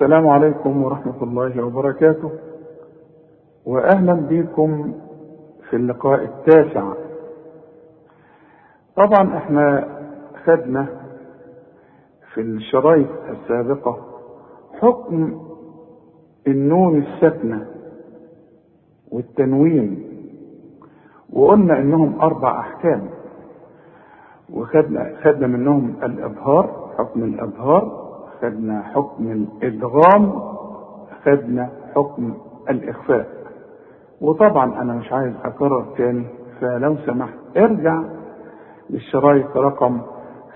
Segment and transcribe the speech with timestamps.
[0.00, 2.30] السلام عليكم ورحمة الله وبركاته.
[3.66, 4.92] وأهلا بكم
[5.70, 6.92] في اللقاء التاسع.
[8.96, 9.88] طبعا إحنا
[10.44, 10.86] خدنا
[12.34, 13.96] في الشرايط السابقة
[14.80, 15.40] حكم
[16.46, 17.66] النون الساكنة
[19.12, 20.04] والتنوين
[21.32, 23.10] وقلنا إنهم أربع أحكام
[24.52, 28.09] وخدنا خدنا منهم الابهار حكم الابهار
[28.42, 30.42] خدنا حكم الإدغام
[31.24, 32.34] خدنا حكم
[32.70, 33.26] الإخفاء
[34.20, 36.26] وطبعا أنا مش عايز أكرر تاني
[36.60, 38.02] فلو سمحت ارجع
[38.90, 40.00] للشرايط رقم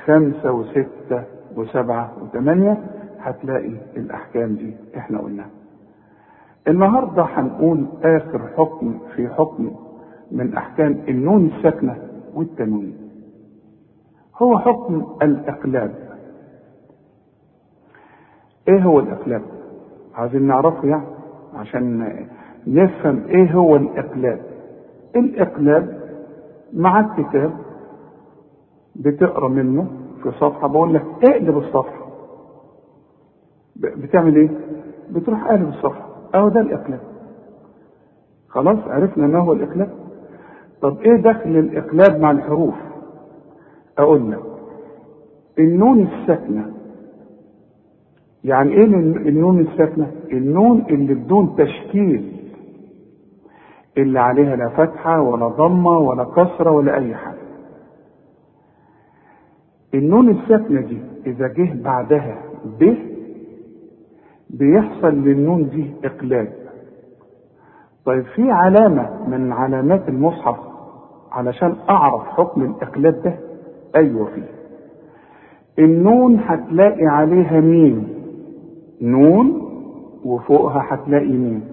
[0.04, 1.24] خمسة وستة
[1.56, 2.84] وسبعة وثمانية
[3.20, 5.50] هتلاقي الأحكام دي إحنا قلناها.
[6.68, 9.70] النهاردة هنقول آخر حكم في حكم
[10.32, 11.96] من أحكام النون الساكنة
[12.34, 12.96] والتنوين.
[14.42, 15.94] هو حكم الإقلاب.
[18.68, 19.42] إيه هو الإقلاب؟
[20.14, 21.04] عايزين نعرفه يعني
[21.54, 22.16] عشان
[22.66, 24.40] نفهم إيه هو الإقلاب.
[25.16, 26.00] الإقلاب
[26.72, 27.50] مع الكتاب
[28.96, 29.86] بتقرأ منه
[30.22, 32.04] في صفحة بقول لك اقلب الصفحة
[33.76, 34.50] بتعمل إيه؟
[35.10, 37.00] بتروح قالب الصفحة أهو ده الإقلاب
[38.48, 39.90] خلاص عرفنا ما هو الإقلاب
[40.82, 42.74] طب إيه دخل الإقلاب مع الحروف
[43.98, 44.40] أقول لك
[45.58, 46.73] النون الساكنة
[48.44, 48.84] يعني إيه
[49.28, 52.32] النون الساكنة؟ النون اللي بدون تشكيل
[53.98, 57.38] اللي عليها لا فتحة ولا ضمة ولا كسرة ولا أي حاجة.
[59.94, 62.38] النون الساكنة دي إذا جه بعدها
[62.80, 62.94] ب
[64.50, 66.52] بيحصل للنون دي إقلاب.
[68.04, 70.56] طيب في علامة من علامات المصحف
[71.32, 73.34] علشان أعرف حكم الإقلاب ده؟
[73.96, 74.48] أيوه فيه.
[75.84, 78.13] النون هتلاقي عليها ميم.
[79.04, 79.46] نون
[80.24, 81.64] وفوقها هتلاقي ميم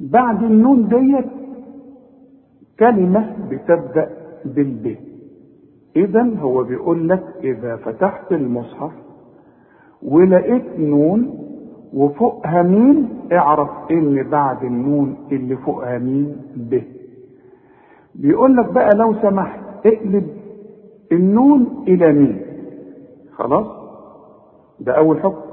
[0.00, 1.26] بعد النون ديت
[2.80, 4.10] كلمة بتبدأ
[4.44, 4.96] بالب.
[5.96, 8.90] اذا هو بيقول لك إذا فتحت المصحف
[10.02, 11.38] ولقيت نون
[11.94, 16.80] وفوقها ميم اعرف ان بعد النون اللي فوقها ميم ب.
[18.14, 20.26] بيقول لك بقى لو سمحت اقلب
[21.12, 22.40] النون إلى ميم.
[23.32, 23.66] خلاص؟
[24.80, 25.49] ده أول حكم.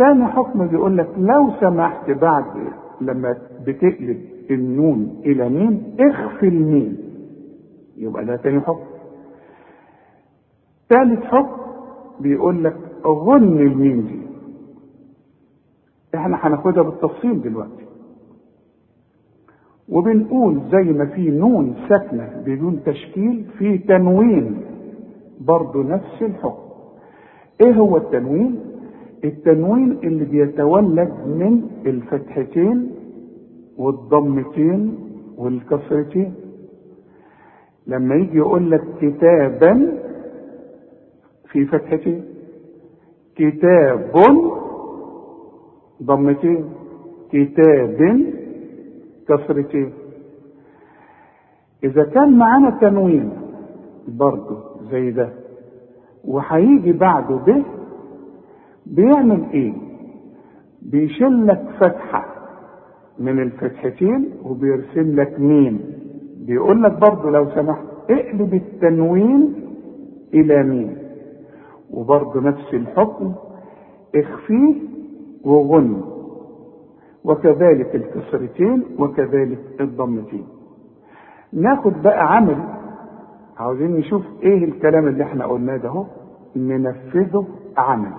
[0.00, 2.44] ثاني حكم بيقول لك لو سمحت بعد
[3.00, 6.96] لما بتقلب النون إلى ميم اخفي الميم.
[7.96, 8.84] يبقى ده تاني حكم.
[10.88, 11.60] ثالث حكم
[12.20, 14.20] بيقول لك غن الميم دي.
[16.14, 17.84] إحنا هناخدها بالتفصيل دلوقتي.
[19.88, 24.60] وبنقول زي ما في نون ساكنة بدون تشكيل في تنوين.
[25.40, 26.62] برضه نفس الحكم.
[27.60, 28.60] إيه هو التنوين؟
[29.24, 32.90] التنوين اللي بيتولد من الفتحتين
[33.78, 34.98] والضمتين
[35.36, 36.34] والكسرتين.
[37.86, 39.98] لما يجي يقول لك كتابا
[41.52, 42.24] في فتحتين
[43.36, 44.10] كتاب
[46.02, 46.64] ضمتين
[47.32, 47.98] كتاب
[49.28, 49.92] كسرتين.
[51.84, 53.30] إذا كان معانا تنوين
[54.08, 54.58] برضه
[54.90, 55.28] زي ده
[56.24, 57.64] وهيجي بعده به
[58.90, 59.72] بيعمل إيه؟
[60.82, 62.24] بيشيل لك فتحة
[63.18, 65.80] من الفتحتين وبيرسم لك ميم.
[66.46, 69.54] بيقول لك برضه لو سمحت اقلب التنوين
[70.34, 70.96] إلى ميم.
[71.90, 73.32] وبرضه نفس الحكم
[74.16, 74.74] اخفيه
[75.44, 76.02] وغن.
[77.24, 80.46] وكذلك الكسرتين وكذلك الضمتين.
[81.52, 82.56] ناخد بقى عمل
[83.58, 86.04] عاوزين نشوف إيه الكلام اللي إحنا قلناه ده
[86.56, 87.46] ننفذه
[87.76, 88.12] عمل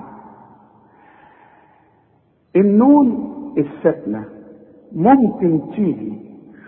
[2.55, 4.25] النون الساكنة.
[4.91, 6.13] ممكن تيجي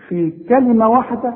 [0.08, 1.34] في كلمة واحدة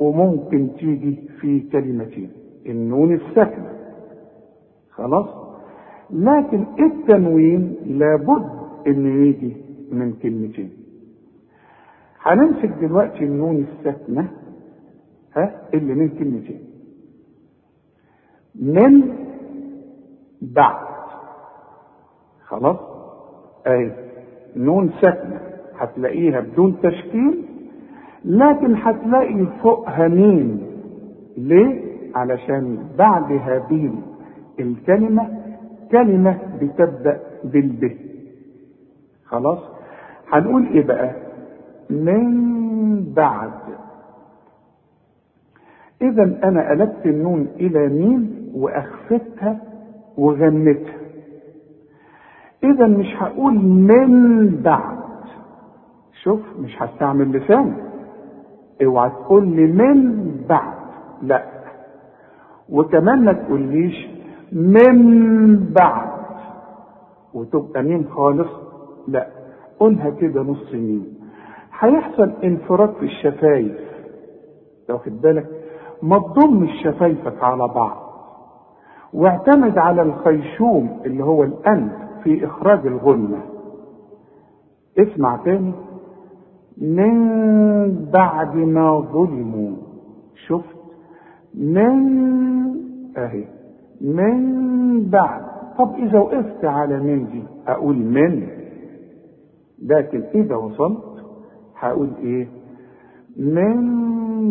[0.00, 2.30] وممكن تيجي في كلمتين.
[2.66, 3.70] النون الساكنة.
[4.90, 5.26] خلاص؟
[6.10, 8.48] لكن التنوين لابد
[8.86, 9.56] انه يجي
[9.92, 10.70] من كلمتين.
[12.20, 14.28] هنمسك دلوقتي النون الساكنة
[15.36, 16.60] ها اللي من كلمتين.
[18.54, 19.16] من
[20.42, 20.86] بعد.
[22.44, 22.93] خلاص؟
[23.66, 23.90] اهي
[24.56, 25.40] نون ساكنة
[25.78, 27.44] هتلاقيها بدون تشكيل
[28.24, 30.60] لكن هتلاقي فوقها ميم.
[31.36, 31.80] ليه؟
[32.14, 33.92] علشان بعد هذه
[34.60, 35.28] الكلمة
[35.92, 37.92] كلمة بتبدأ بالب.
[39.24, 39.58] خلاص؟
[40.28, 41.10] هنقول إيه بقى؟
[41.90, 42.32] من
[43.16, 43.50] بعد.
[46.02, 49.60] اذا أنا قلبت النون إلى ميم وأخفتها
[50.18, 51.03] وغنتها
[52.64, 54.98] اذا مش هقول من بعد.
[56.22, 57.76] شوف مش هستعمل لسان.
[58.84, 60.74] اوعى تقول لي من بعد.
[61.22, 61.44] لا.
[62.68, 64.06] وكمان ما تقوليش
[64.52, 66.08] من بعد.
[67.34, 68.48] وتبقى ميم خالص؟
[69.08, 69.26] لا.
[69.80, 71.14] قولها كده نص ميم.
[71.78, 73.78] هيحصل انفراد في الشفايف.
[74.90, 75.46] واخد بالك؟
[76.02, 78.04] ما تضمش شفايفك على بعض.
[79.12, 82.03] واعتمد على الخيشوم اللي هو الأنف.
[82.24, 83.42] في إخراج الغنة.
[84.98, 85.72] اسمع تاني.
[86.78, 87.14] من
[88.12, 89.76] بعد ما ظلموا
[90.46, 90.76] شفت.
[91.54, 92.24] من
[93.16, 93.44] أهي.
[94.00, 95.42] من بعد.
[95.78, 98.46] طب إذا وقفت على من دي أقول من.
[99.82, 101.02] لكن إذا وصلت
[101.78, 102.48] هقول إيه؟
[103.36, 103.78] من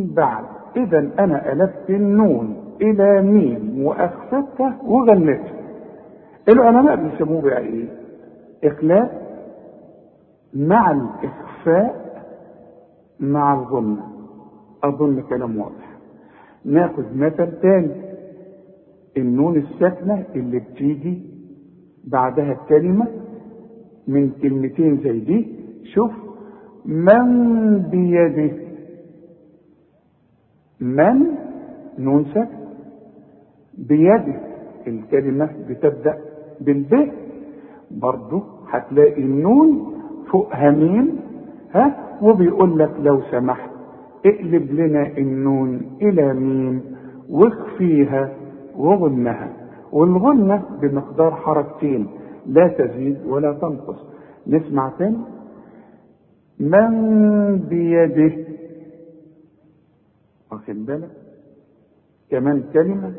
[0.07, 0.45] بعد.
[0.77, 5.62] اذا أنا قلبت النون إلى ميم واخفتها وغنتها
[6.49, 7.85] العلماء بيسموه بقى إيه؟
[8.63, 9.23] اخلاء
[10.53, 12.03] مع الإخفاء
[13.19, 14.03] مع الغنة
[14.83, 15.97] اظن كلام واضح.
[16.65, 18.03] ناخد مثل تاني.
[19.17, 21.21] النون الساكنة اللي بتيجي
[22.03, 23.07] بعدها الكلمة
[24.07, 25.55] من كلمتين زي دي.
[25.93, 26.11] شوف.
[26.85, 28.57] من بيده.
[30.81, 31.25] من
[31.99, 32.57] نون ساكن
[33.77, 34.39] بيده.
[34.87, 36.17] الكلمة بتبدأ
[36.65, 37.11] بالب
[37.91, 39.93] برضه هتلاقي النون
[40.31, 41.19] فوقها ميم
[41.71, 43.69] ها؟ وبيقول لك لو سمحت
[44.25, 46.81] اقلب لنا النون إلى ميم
[47.29, 48.33] واخفيها
[48.77, 49.53] وغنها.
[49.91, 52.07] والغنة بمقدار حركتين
[52.45, 54.07] لا تزيد ولا تنقص.
[54.47, 55.17] نسمع تاني.
[56.59, 58.33] من بيده؟
[60.51, 61.09] واخد بالك؟
[62.31, 63.13] كمان كلمة.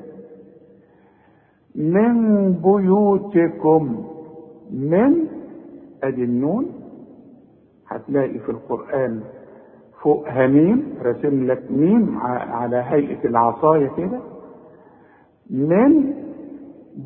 [1.74, 4.04] من بيوتكم
[4.70, 5.26] من
[6.02, 6.66] ادي النون
[7.88, 9.20] هتلاقي في القرآن
[10.02, 14.20] فوق ميم رسم لك ميم على هيئة العصاية كده.
[15.50, 16.12] من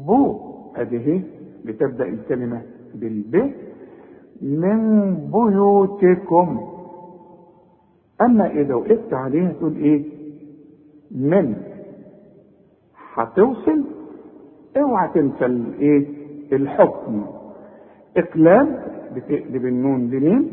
[0.06, 0.40] بو
[0.76, 1.22] أدي هي
[1.64, 2.62] بتبدأ الكلمة
[2.94, 3.52] بالب.
[4.42, 6.68] من بيوتكم
[8.20, 10.04] أما إذا وقفت عليها تقول إيه؟
[11.10, 11.56] من.
[13.14, 13.84] هتوصل؟
[14.78, 16.06] اوعى تنسى الايه
[16.52, 17.26] الحكم.
[18.16, 18.68] اقلاب
[19.16, 20.50] بتقلب النون لمين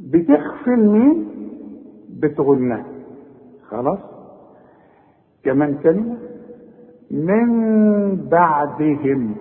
[0.00, 1.26] بتخفي الميم
[2.20, 2.84] بتغنها
[3.68, 3.98] خلاص؟
[5.44, 6.16] كمان كلمة.
[7.10, 7.48] من
[8.16, 9.34] بعدهم.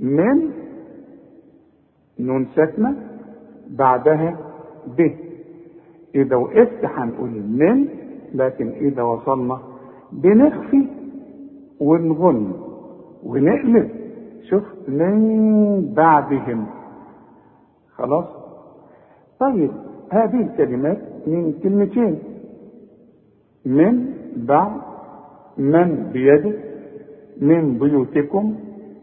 [0.00, 0.50] من
[2.18, 2.96] نون ساكنة.
[3.70, 4.36] بعدها
[4.98, 5.10] ب.
[6.14, 7.88] إذا وقفت هنقول من
[8.34, 9.58] لكن إذا وصلنا
[10.12, 10.86] بنخفي
[11.88, 12.52] ونغن.
[13.24, 13.88] ونقلب
[14.48, 16.66] شوف من بعدهم.
[17.96, 18.28] خلاص؟
[19.40, 19.70] طيب
[20.12, 22.18] هذه الكلمات من كلمتين.
[23.66, 23.94] من
[24.36, 24.80] بعد
[25.58, 26.52] من بيده
[27.40, 28.54] من بيوتكم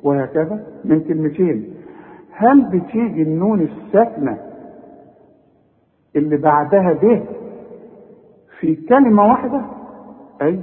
[0.04, 1.74] وهكذا من كلمتين.
[2.32, 4.38] هل بتيجي النون الساكنة
[6.16, 7.26] اللي بعدها به
[8.60, 9.62] في كلمة واحدة؟
[10.42, 10.60] أي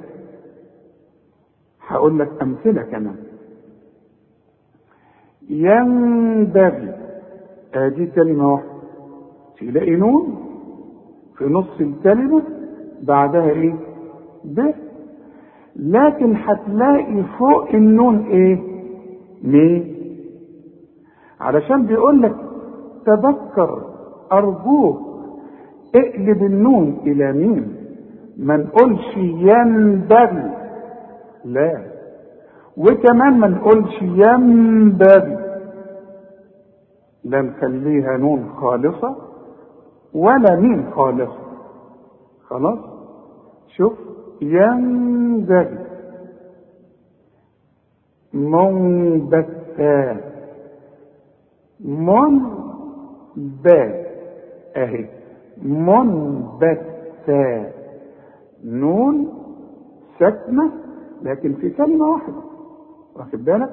[1.87, 3.17] هقول لك أمثلة كمان.
[5.51, 6.95] ينبغي
[7.75, 8.71] آدي كلمة واحدة
[9.61, 10.37] تلاقي نون
[11.39, 12.43] في نص الكلمة
[13.03, 13.75] بعدها إيه؟
[14.45, 14.61] ب.
[15.77, 18.59] لكن هتلاقي فوق النون إيه؟
[19.43, 19.97] مي
[21.41, 22.37] علشان بيقول لك
[23.07, 23.83] تذكر
[24.33, 25.01] أرجوك
[25.95, 27.77] اقلب النون إلى ميم.
[28.39, 30.51] ما نقولش ينبغي.
[31.47, 31.83] لا.
[32.77, 35.37] وكمان ما نقولش ينبغي
[37.25, 39.17] لا نخليها نون خالصة
[40.15, 41.39] ولا ميم خالصة.
[42.49, 42.79] خلاص؟
[43.77, 43.93] شوف
[44.43, 45.79] ينبغي
[48.35, 50.17] منبتا
[51.81, 52.47] منبا
[54.77, 55.09] أهي.
[55.63, 57.47] منبتا
[58.65, 59.29] نون
[60.19, 60.86] ساكنة
[61.23, 62.37] لكن في كلمة واحدة.
[63.17, 63.71] واخد بالك؟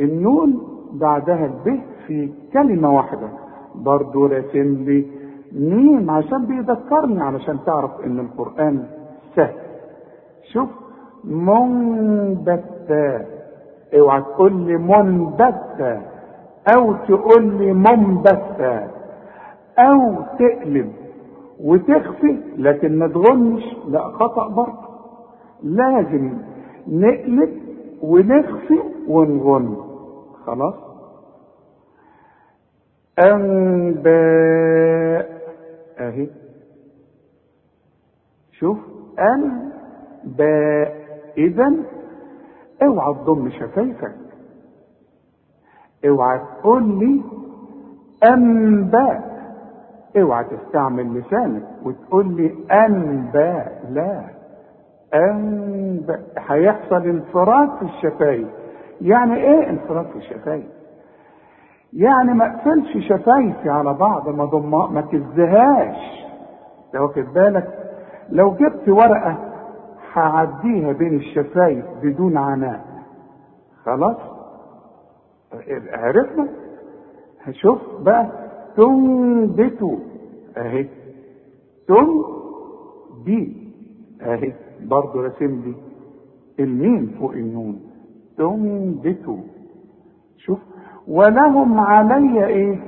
[0.00, 0.62] النون
[0.92, 3.28] بعدها الب في كلمة واحدة.
[3.74, 5.06] برضو راسم لي
[5.52, 8.84] ميم عشان بيذكرني علشان تعرف إن القرآن
[9.36, 9.54] سهل.
[10.52, 10.68] شوف
[11.24, 13.24] منبتة
[13.98, 16.00] اوعى تقول لي منبتة
[16.76, 18.80] أو تقول لي منبتة
[19.78, 20.92] أو تقلب
[21.60, 24.86] وتخفي لكن ما تغنش لا خطأ برضه
[25.62, 26.38] لازم
[26.88, 27.62] نقلب
[28.02, 29.76] ونخفي ونغن
[30.46, 30.74] خلاص؟
[33.18, 34.16] أنباء.
[35.98, 36.28] أهي.
[38.52, 38.78] شوف.
[39.18, 41.06] أنباء.
[41.38, 41.74] إذا
[42.82, 44.14] اوعى تضم شفايفك.
[46.08, 47.22] اوعى تقول لي
[48.32, 49.36] أنباء.
[50.16, 52.54] اوعى تستعمل لسانك وتقول لي
[52.86, 53.86] أنباء.
[53.90, 54.35] لا.
[55.14, 58.48] أنباء هيحصل انفراد في الشفايف.
[59.00, 60.66] يعني إيه انفراد في الشفايف؟
[61.92, 66.26] يعني ما أقفلش شفايفي على بعض ما ضم ما تكزهاش.
[66.94, 67.78] لو واخد بالك؟
[68.30, 69.36] لو جبت ورقة
[70.12, 72.84] هعديها بين الشفايف بدون عناء.
[73.84, 74.16] خلاص؟
[75.92, 76.48] عرفنا؟
[77.44, 78.26] هشوف بقى.
[78.76, 79.98] تنبت
[80.56, 80.86] أهي.
[81.88, 82.06] تن
[83.24, 83.72] بي
[84.22, 84.52] أهي.
[84.84, 85.74] برضه راسم لي
[86.60, 87.80] الميم فوق النون.
[88.38, 89.38] تنبت
[90.36, 90.58] شوف.
[91.08, 92.80] ولهم علي إيه؟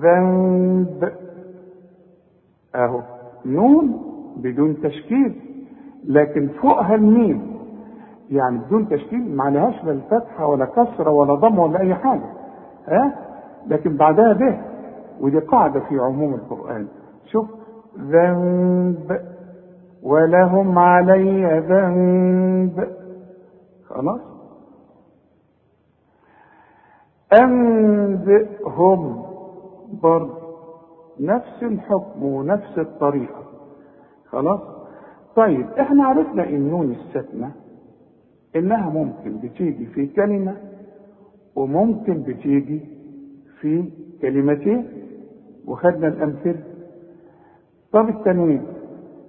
[0.00, 1.12] ذنب.
[2.74, 3.00] أهو.
[3.46, 4.02] نون
[4.36, 5.34] بدون تشكيل.
[6.04, 7.52] لكن فوقها الميم.
[8.30, 12.32] يعني بدون تشكيل ما عليهاش لا الفتحة ولا كسرة ولا ضم ولا أي حاجة.
[12.88, 13.14] ها؟
[13.66, 14.60] لكن بعدها به.
[15.20, 16.86] ودي قاعدة في عموم القرآن.
[17.26, 17.46] شوف.
[17.98, 19.20] ذنب.
[20.02, 22.88] ولهم علي ذنب.
[23.84, 24.20] خلاص؟
[27.92, 29.22] أنبئهم
[30.02, 30.42] برضه
[31.20, 33.42] نفس الحكم ونفس الطريقة.
[34.26, 34.60] خلاص؟
[35.36, 37.52] طيب إحنا عرفنا إن نون السكنة
[38.56, 40.56] إنها ممكن بتيجي في كلمة
[41.56, 42.80] وممكن بتيجي
[43.60, 43.90] في
[44.22, 44.88] كلمتين.
[45.66, 46.62] وخدنا الأمثلة.
[47.92, 48.66] طب التنوين؟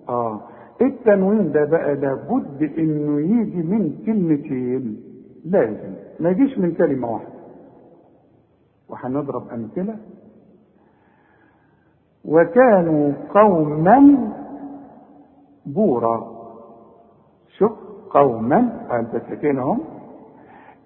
[0.10, 0.42] آه.
[0.86, 5.04] التنوين ده بقى لابد إنه يجي من كلمتين
[5.46, 5.94] لازم.
[6.20, 7.34] ما يجيش من كلمة واحدة.
[8.90, 9.96] وهنضرب أمثلة.
[12.25, 14.18] وكانوا قوما
[15.66, 16.34] بورا.
[17.58, 17.72] شوف
[18.10, 18.88] قوما
[19.48, 19.80] اهم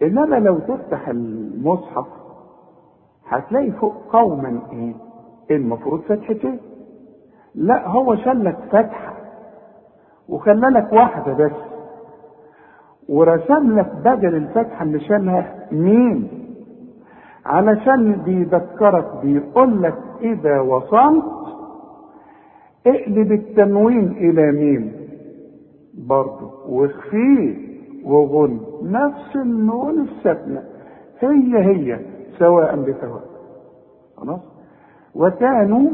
[0.02, 2.08] إنما لو تفتح المصحف
[3.28, 4.94] هتلاقي فوق قوما إيه؟
[5.52, 6.60] المفروض فتحتين.
[7.56, 9.17] لا هو شلك فتحة.
[10.30, 11.52] وخلى لك واحدة بس.
[13.10, 16.28] ورسم لك بدل الفتحة اللي شالها مين؟
[17.46, 21.24] علشان بيذكرك بيقول لك إذا وصلت
[22.88, 24.92] اقلب التنوين إلى ميم
[26.08, 27.68] برضه واخفيه
[28.06, 30.64] وغن نفس النون الساكنة
[31.20, 32.00] هي هي
[32.40, 33.24] سواء بسواء.
[34.18, 34.40] خلاص؟
[35.16, 35.90] وكانوا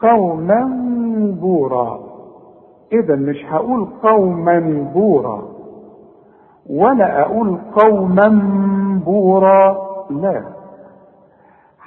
[0.00, 0.64] قوما
[1.40, 2.11] بورا.
[2.92, 5.48] اذا مش هقول قوما بورا
[6.70, 8.28] ولا أقول قوما
[9.04, 10.44] بورا لا.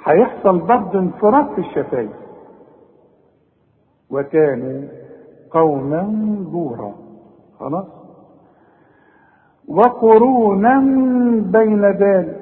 [0.04, 2.10] هيحصل برضه انفراد في الشفايف
[4.10, 4.82] وكانوا
[5.50, 6.02] قوما
[6.52, 6.92] بورا.
[7.60, 7.86] خلاص؟
[9.68, 10.80] وقرونا
[11.52, 12.36] بين ذلك.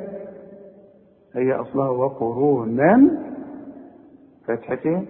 [1.35, 3.11] هي أصلها وقرونا.
[4.47, 5.06] فتحتين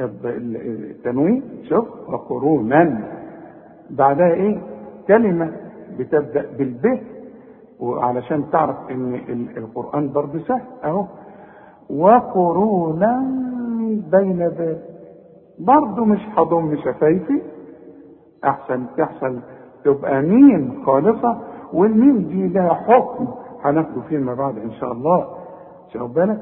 [0.00, 3.00] التنوين شوف وقرونا.
[3.90, 4.58] بعدها إيه؟
[5.08, 5.52] كلمة
[5.98, 7.00] بتبدأ بالب
[7.80, 9.14] وعلشان تعرف إن
[9.56, 11.04] القرآن برضه سهل أهو.
[11.90, 13.12] وقرونا
[14.10, 14.82] بين ذلك
[15.58, 17.40] برضه مش هضم شفايفي.
[18.44, 19.38] أحسن تحصل
[19.84, 21.38] تبقى ميم خالصة.
[21.72, 23.28] والميم دي لها حكم.
[23.64, 25.26] هناخده فيما بعد إن شاء الله.
[25.92, 26.40] شوف بالك؟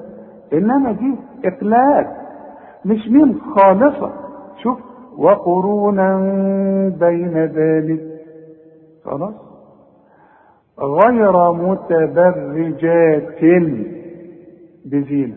[0.52, 2.06] إنما دي اقلال
[2.84, 4.12] مش ميم خالصة.
[4.62, 4.78] شوف
[5.18, 6.18] وقرونا
[7.00, 8.00] بين ذلك.
[9.04, 9.34] خلاص؟
[10.80, 13.42] غير متبرجات
[14.84, 15.36] بزينة.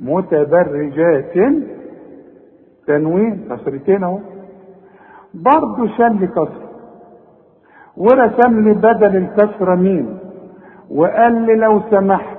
[0.00, 1.34] متبرجات
[2.86, 3.48] تنوين.
[3.50, 4.18] كسرتين أهو.
[5.34, 6.66] برضه شل كسر.
[7.96, 10.18] ورسم لي بدل الكسرة مين
[10.90, 12.36] وقال لي لو سمحت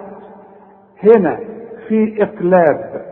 [1.04, 1.40] هنا
[1.88, 3.08] في إقلاب.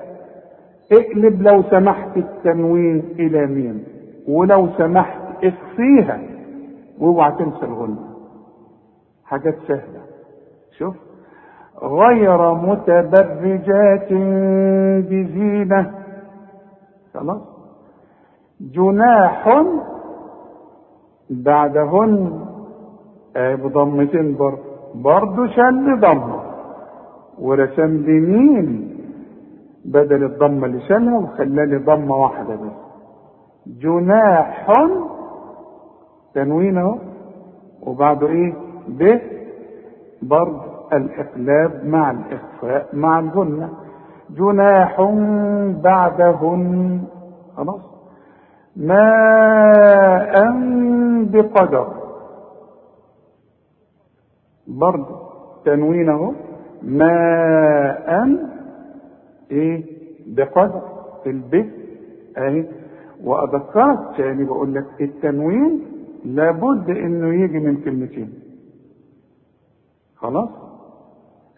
[0.91, 3.83] اقلب لو سمحت التنوين إلى ميم
[4.27, 6.19] ولو سمحت اخفيها
[6.99, 8.15] واوعى تنسى الغنة
[9.25, 10.01] حاجات سهلة.
[10.77, 10.95] شوف.
[11.83, 14.13] غير متبرجات
[15.09, 15.91] بزينة.
[17.13, 17.41] خلاص.
[18.61, 19.63] جناح
[21.29, 22.41] بعدهن
[23.37, 24.59] آه بضمتين برضه
[24.95, 26.39] برضه شل ضمة.
[27.39, 28.94] ورسم لي مين
[29.85, 32.71] بدل الضمة اللي شالها وخلاني ضمة واحدة بس.
[33.67, 34.67] جناح
[36.33, 36.97] تنوين اهو
[37.81, 38.53] وبعده إيه؟
[38.87, 39.19] ب
[40.21, 40.61] برضه
[40.93, 43.69] الإقلاب مع الإخفاء مع الجنة
[44.29, 45.01] جناح
[45.83, 47.01] بعدهن.
[47.57, 47.81] خلاص؟
[48.75, 50.35] ماء
[51.31, 51.87] بقدر.
[54.67, 55.15] برضه
[55.65, 56.33] تنوينه
[56.83, 58.37] ماء
[59.51, 59.83] إيه؟
[60.27, 60.81] بقدر
[61.25, 61.73] البيت.
[62.37, 62.65] أهي.
[63.23, 65.81] واذكرك تاني بقول لك التنوين
[66.25, 68.33] لابد إنه يجي من كلمتين.
[70.15, 70.49] خلاص؟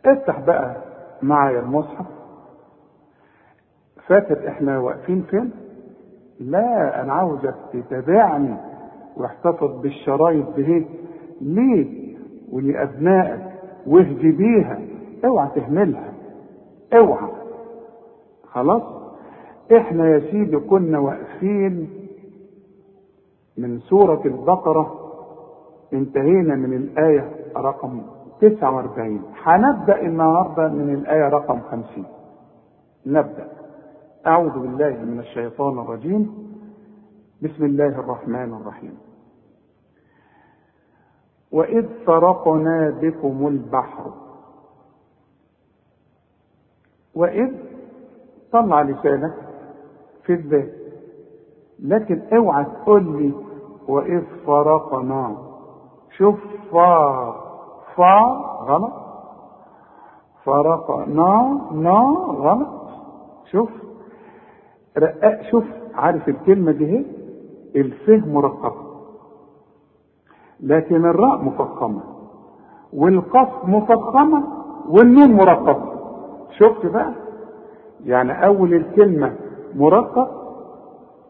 [0.05, 0.75] افتح بقى
[1.21, 2.05] معايا المصحف.
[4.07, 5.51] فاكر إحنا واقفين فين؟
[6.39, 8.55] لا أنا عاوزك تتابعني
[9.17, 10.85] واحتفظ بالشرايط دي.
[11.41, 12.17] ليه؟
[12.51, 13.41] ولأبنائك.
[13.87, 14.79] واهدي بيها.
[15.25, 16.13] اوعى تهملها.
[16.93, 17.29] اوعى.
[18.51, 18.83] خلاص؟
[19.77, 21.89] إحنا يا سيدي كنا واقفين
[23.57, 25.03] من سورة البقرة
[25.93, 28.01] انتهينا من الآية رقم
[28.41, 32.05] 49 هنبدأ النهاردة من الآية رقم 50
[33.05, 33.47] نبدأ.
[34.27, 36.47] أعوذ بالله من الشيطان الرجيم.
[37.41, 38.97] بسم الله الرحمن الرحيم.
[41.51, 44.11] وإذ فرقنا بكم البحر.
[47.15, 47.53] وإذ
[48.51, 49.33] طلع لسانك
[50.23, 50.71] في الذات.
[51.79, 53.33] لكن اوعى تقول لي
[53.87, 55.37] وإذ فرقنا.
[56.17, 56.35] شوف
[56.71, 57.33] فا
[57.95, 58.19] فا
[58.67, 58.93] غلط.
[60.43, 62.87] فرقنا نا غلط.
[63.51, 63.69] شوف
[64.97, 65.63] رقاق شوف
[65.95, 67.05] عارف الكلمة دي هي
[67.75, 68.73] الفه مرققة.
[70.59, 72.01] لكن الراء مفخمة.
[72.93, 74.43] والقاف مفخمة
[74.89, 75.93] والنون مرققة.
[76.57, 77.26] شفت بقى؟
[78.05, 79.35] يعني أول الكلمة
[79.75, 80.31] مرقق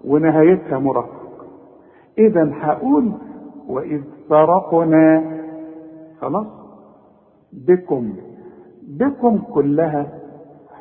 [0.06, 1.46] ونهايتها مرقق.
[2.18, 3.12] إذا هقول
[3.68, 5.38] وإذ فرقنا
[6.22, 6.48] خلاص؟
[7.54, 8.14] بكم.
[8.88, 10.20] بكم كلها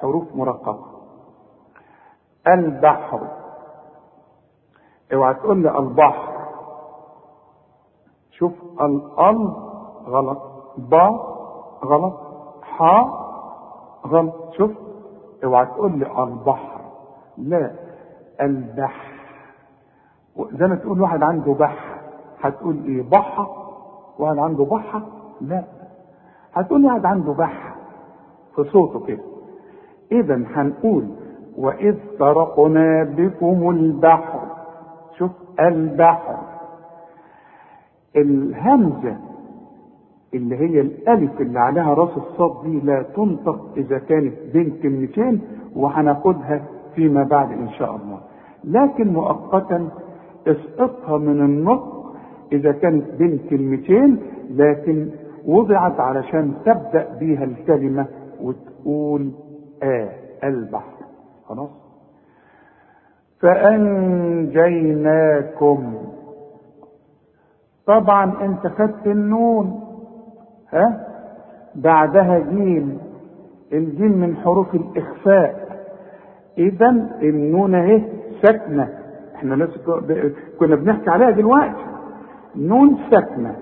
[0.00, 0.87] حروف مرققة.
[2.49, 3.21] البحر.
[5.15, 6.37] اوعى تقول لي البحر.
[8.30, 9.52] شوف الأل
[10.06, 10.43] غلط.
[10.78, 11.08] با
[11.84, 12.15] غلط.
[12.63, 13.26] حا
[14.06, 14.34] غلط.
[14.52, 14.71] شوف
[15.45, 16.81] اوعى تقول لي البحر.
[17.39, 17.71] لا
[18.41, 19.17] البحر.
[20.53, 21.99] زي ما تقول واحد عنده بحر.
[22.41, 23.49] هتقول إيه بحة
[24.19, 25.03] واحد عنده بحة
[25.41, 25.65] لا.
[26.55, 27.75] هتقول واحد عنده بحة
[28.57, 29.23] في صوته كده.
[30.13, 31.09] اذا هنقول
[31.57, 34.41] وإذ فرقنا بكم البحر.
[35.19, 36.37] شوف البحر.
[38.17, 39.17] الهمزة
[40.37, 45.41] اللي هي الألف اللي عليها راس الصاد دي لا تنطق إذا كانت بين كلمتين
[45.77, 46.63] وهناخدها
[46.95, 48.21] فيما بعد إن شاء الله.
[48.65, 49.89] لكن مؤقتا
[50.47, 52.15] اسقطها من النطق
[52.53, 54.19] إذا كانت بين كلمتين
[54.51, 55.09] لكن
[55.47, 58.07] وضعت علشان تبدأ بيها الكلمة
[58.41, 59.31] وتقول
[59.83, 60.09] آه
[60.45, 60.97] البحر.
[61.49, 61.71] خلاص؟
[64.67, 65.95] فأنجيناكم.
[67.87, 69.81] طبعا أنت خدت النون.
[70.73, 71.07] ها؟
[71.75, 72.99] بعدها جيم
[73.73, 75.67] الجيم من حروف الإخفاء.
[76.59, 76.89] اذا
[77.23, 78.02] النون اهي
[78.43, 78.89] ساكنة.
[79.35, 80.02] إحنا لسه
[80.59, 81.85] كنا بنحكي عليها دلوقتي.
[82.57, 83.57] نون ساكنة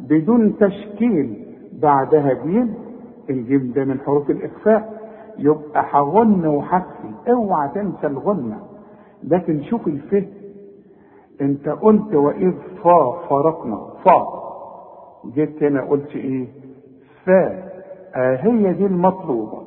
[0.00, 1.44] بدون تشكيل.
[1.82, 2.74] بعدها جيم
[3.30, 4.94] الجيم ده من حروف الإخفاء.
[5.38, 7.10] يبقى هغن واخفي.
[7.28, 8.58] اوعى تنسى الغنه
[9.24, 10.26] لكن شوف الفهم
[11.40, 12.52] انت قلت وإذ
[12.84, 14.43] فا فرقنا فا.
[15.34, 16.46] جيت هنا قلت إيه؟
[17.24, 17.62] فا
[18.16, 18.36] آه
[18.72, 19.62] دي المطلوبة.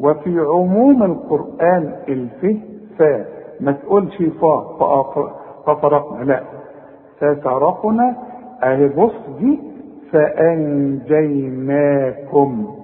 [0.00, 2.60] وفي عموم القرآن الفه
[2.98, 3.24] فا
[3.60, 4.76] ما تقولش فا
[5.66, 6.42] ففرقنا لا.
[7.20, 8.16] ففرقنا
[8.62, 9.60] اهي بص دي
[11.30, 12.74] فأنجيناكم.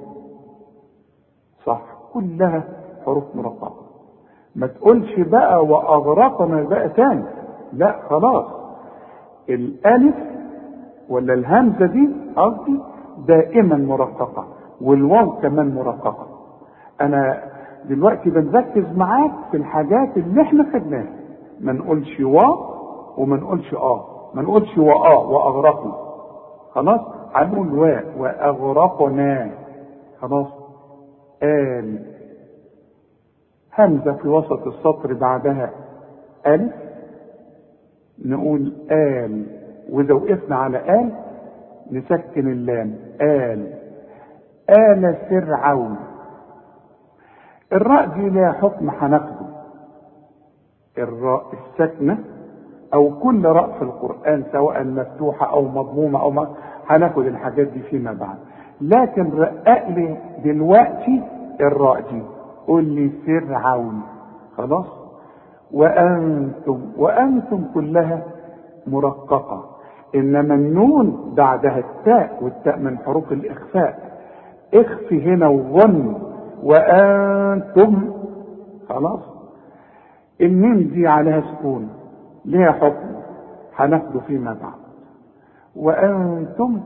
[1.65, 1.83] صح.
[2.15, 2.65] كلها
[3.07, 3.75] حروف مرققة.
[4.57, 7.25] ما تقولش بقى وأغرقنا بقى تاني.
[7.73, 8.47] لا خلاص.
[9.49, 10.15] الألف
[11.09, 12.79] ولا الهمزة دي قصدي
[13.27, 14.47] دائما مرققة
[14.81, 16.27] والواو كمان مرققة.
[17.01, 17.43] أنا
[17.85, 21.13] دلوقتي بنركز معاك في الحاجات اللي إحنا خدناها.
[21.61, 22.47] ما نقولش وا
[23.17, 24.05] وما نقولش آه.
[24.35, 25.95] ما نقولش واه واغرقنا
[26.71, 27.01] خلاص؟
[27.35, 29.51] هنقول وا واغرقنا
[30.21, 30.47] خلاص؟
[31.43, 31.99] آل.
[33.79, 35.71] همزة في وسط السطر بعدها
[36.47, 36.73] ألف.
[38.25, 39.47] نقول آل.
[39.91, 41.13] وإذا وقفنا على آل
[41.93, 43.73] نسكن اللام آل.
[44.71, 45.97] آل فرعون.
[47.73, 49.47] الراء دي لها حكم هناخده.
[50.99, 52.19] الراء الساكنة
[52.95, 56.49] أو كل راء في القرآن سواء مفتوحة أو مضمومة أو ما
[56.87, 58.37] هناخد الحاجات دي فيما بعد.
[58.81, 61.23] لكن رقق لي دلوقتي
[61.61, 62.23] الراء دي.
[62.67, 64.03] قول لي فرعون.
[64.57, 64.87] خلاص؟
[65.73, 68.23] وأنتم وأنتم كلها
[68.87, 69.76] مرققة.
[70.15, 74.19] إنما النون بعدها التاء والتاء من حروف الإخفاء.
[74.75, 76.15] اخفي هنا وظن
[76.63, 78.13] وأنتم
[78.89, 79.21] خلاص.
[80.41, 81.89] الميم دي عليها سكون
[82.45, 83.07] ليها حكم
[83.77, 84.81] هناخده فيما بعد.
[85.77, 86.81] وأنتم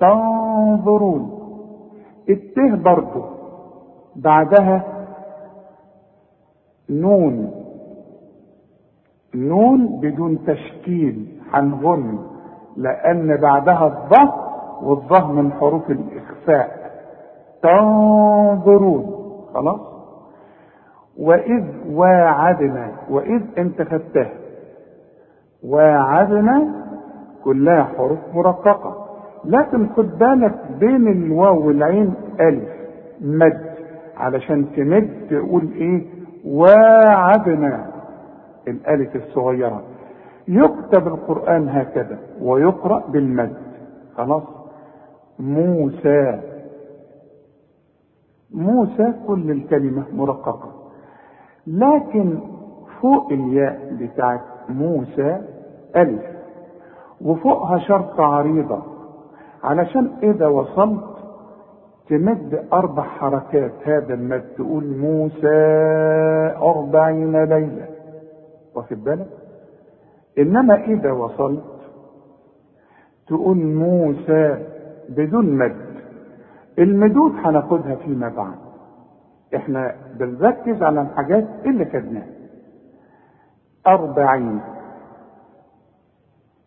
[0.00, 1.40] تنظرون.
[2.28, 3.24] الته برضه
[4.16, 4.84] بعدها
[6.90, 7.50] نون.
[9.34, 12.18] نون بدون تشكيل هنغن
[12.80, 14.34] لأن بعدها الظه
[14.82, 16.90] والظه من حروف الإخفاء.
[17.62, 19.16] تنظرون.
[19.54, 19.80] خلاص؟
[21.18, 24.30] وإذ واعدنا وإذ أنت خدتها
[25.64, 26.74] واعدنا
[27.44, 29.06] كلها حروف مرققة.
[29.44, 32.68] لكن خد بالك بين الواو والعين ألف
[33.20, 33.70] مد.
[34.16, 36.06] علشان تمد تقول إيه؟
[36.46, 37.86] واعدنا.
[38.68, 39.82] الألف الصغيرة.
[40.50, 43.56] يكتب القرآن هكذا ويقرأ بالمد.
[44.16, 44.42] خلاص.
[45.38, 46.40] موسى.
[48.54, 50.72] موسى كل الكلمة مرققة.
[51.66, 52.38] لكن
[53.00, 55.40] فوق الياء بتاعت موسى
[55.96, 56.22] ألف.
[57.20, 58.82] وفوقها شرطه عريضة.
[59.64, 61.04] علشان إذا وصلت
[62.08, 64.44] تمد أربع حركات هذا المد.
[64.56, 65.56] تقول موسى
[66.62, 67.86] أربعين ليلة.
[68.74, 69.49] واخد بالك؟
[70.38, 71.64] إنما إذا وصلت
[73.26, 74.66] تقول موسى
[75.08, 75.90] بدون مد.
[76.78, 78.58] المدود هناخدها فيما بعد.
[79.56, 82.26] إحنا بنركز على الحاجات اللي خدناها.
[83.86, 84.60] أربعين.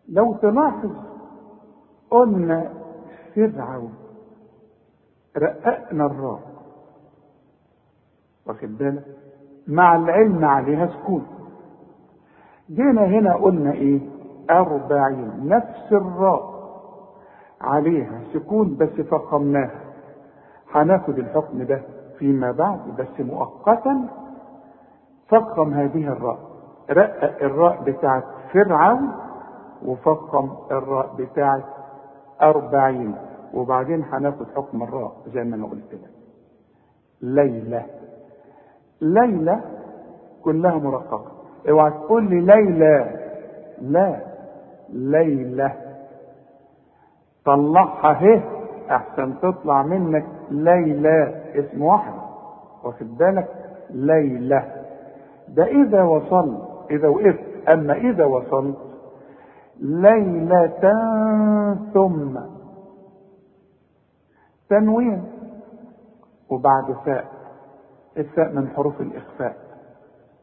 [0.08, 0.90] لو تلاحظ
[2.10, 2.70] قلنا
[3.34, 3.94] فرعون
[5.36, 6.40] رققنا الراء
[8.46, 9.04] واخد بالك؟
[9.68, 11.26] مع العلم عليها سكون
[12.70, 14.00] جينا هنا قلنا إيه؟
[14.50, 15.48] أربعين.
[15.48, 16.54] نفس الراء.
[17.60, 19.80] عليها سكون بس فخمناها.
[20.74, 21.82] هناخد الحكم ده
[22.18, 24.08] فيما بعد بس مؤقتا
[25.28, 26.38] فخم هذه الراء.
[26.90, 29.12] رقق الراء بتاعت فرعون
[29.86, 31.64] وفخم الراء بتاعت
[32.42, 33.14] أربعين.
[33.54, 36.10] وبعدين هناخد حكم الراء زي ما أنا قلت لك.
[37.22, 37.86] ليلة.
[39.00, 39.60] ليلة
[40.44, 41.33] كلها مرققة.
[41.70, 43.20] اوعى تقول لي ليلى
[43.80, 44.20] لا
[44.88, 45.72] ليلة
[47.44, 48.42] طلعها اهي
[48.90, 51.42] احسن تطلع منك ليلى.
[51.54, 52.14] اسم واحد.
[52.84, 53.48] واخد بالك؟
[53.90, 54.84] ليلة
[55.48, 56.62] ده إذا وصلت.
[56.90, 57.68] إذا وقفت.
[57.68, 58.76] أما إذا وصلت.
[59.80, 60.80] ليلة
[61.94, 62.38] ثم.
[64.68, 65.24] تنوين.
[66.50, 67.24] وبعد فاء
[68.16, 69.56] الفاء من حروف الإخفاء.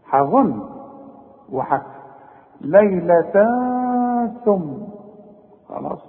[0.09, 0.80] هظن
[1.51, 2.01] وحكف
[2.61, 3.31] ليلة
[4.45, 4.73] ثم.
[5.69, 5.99] خلاص.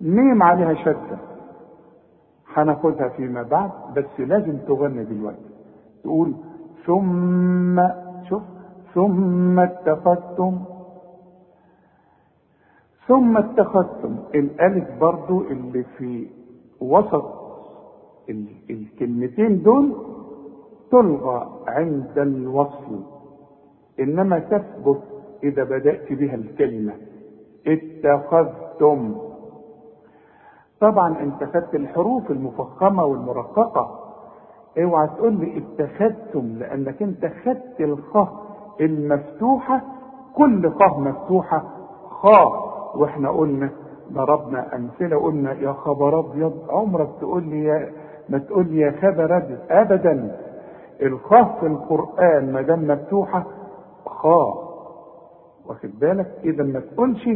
[0.00, 1.18] ميم عليها شدة
[2.54, 5.50] هناخدها فيما بعد بس لازم تغني دلوقتي.
[6.04, 6.34] تقول
[6.86, 7.88] ثم
[8.28, 8.42] شوف.
[8.94, 10.58] ثم اتخذتم
[13.06, 14.16] ثم اتخذتم.
[14.34, 16.28] الألف برضو اللي في
[16.80, 17.24] وسط
[18.70, 19.96] الكلمتين دول
[20.90, 23.21] تلغى عند الوصل.
[24.02, 25.02] إنما تثبت
[25.42, 26.92] إذا بدأت بها الكلمة.
[27.66, 29.14] اتخذتم.
[30.80, 33.98] طبعا انت خدت الحروف المفخمة والمرققة
[34.82, 38.32] اوعى تقول لي اتخذتم لأنك إنت خدت الخاء
[38.80, 39.80] المفتوحة
[40.36, 41.62] كل خاء مفتوحة
[42.08, 43.70] خاء وإحنا قلنا
[44.12, 47.90] ضربنا أمثلة قلنا يا خبر أبيض عمرك تقول لي يا
[48.28, 49.58] ما تقول لي يا خبر أبيض.
[49.70, 50.36] ابدا.
[51.02, 53.44] الخاء في القرآن ما دام مفتوحة
[54.22, 54.72] خاء
[55.66, 57.28] واخد بالك؟ إذا ما تقولش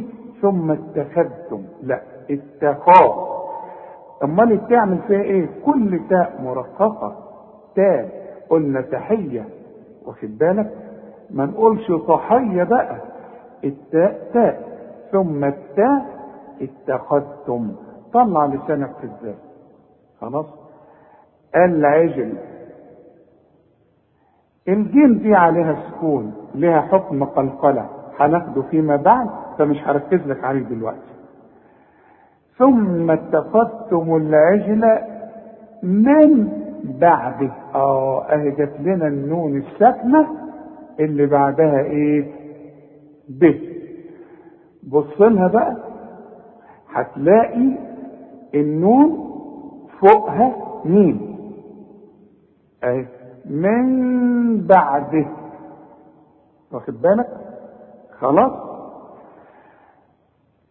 [0.42, 1.62] ثم اتخذتم.
[1.82, 3.10] لا اتخاذ.
[4.24, 7.16] أمال تعمل فيها إيه؟ كل تاء مرققه
[7.74, 9.48] تاء قلنا تحية.
[10.06, 10.70] واخد بالك؟
[11.30, 12.96] ما نقولش صحية بقى.
[13.64, 14.78] التاء تاء
[15.12, 16.06] ثم التاء
[16.62, 17.72] اتخذتم.
[18.12, 19.38] طلع لسانك في الذات
[20.20, 20.46] خلاص؟
[21.56, 22.32] العجل.
[24.68, 27.86] الجيم دي عليها سكون لها حكم قلقلة
[28.20, 29.26] هناخده فيما بعد
[29.58, 31.16] فمش هركز لك عليه دلوقتي.
[32.58, 34.98] ثم اتخذتم العجل
[35.82, 36.48] من
[37.00, 37.50] بعده.
[37.74, 40.26] آه أهي جت لنا النون الساكنة
[41.00, 42.32] اللي بعدها إيه؟
[43.28, 43.52] ب.
[44.88, 45.76] بص لها بقى
[46.94, 47.78] هتلاقي
[48.54, 49.30] النون
[50.00, 51.36] فوقها مين
[52.84, 53.06] أهي.
[53.50, 55.26] من بعده.
[56.72, 57.28] واخد بالك؟
[58.18, 58.52] خلاص.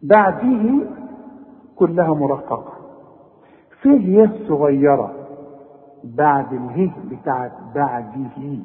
[0.04, 0.88] بعده
[1.76, 2.74] كلها مرققة.
[3.82, 5.12] فيه يه صغيرة
[6.04, 8.60] بعد اله بتاعت بعده.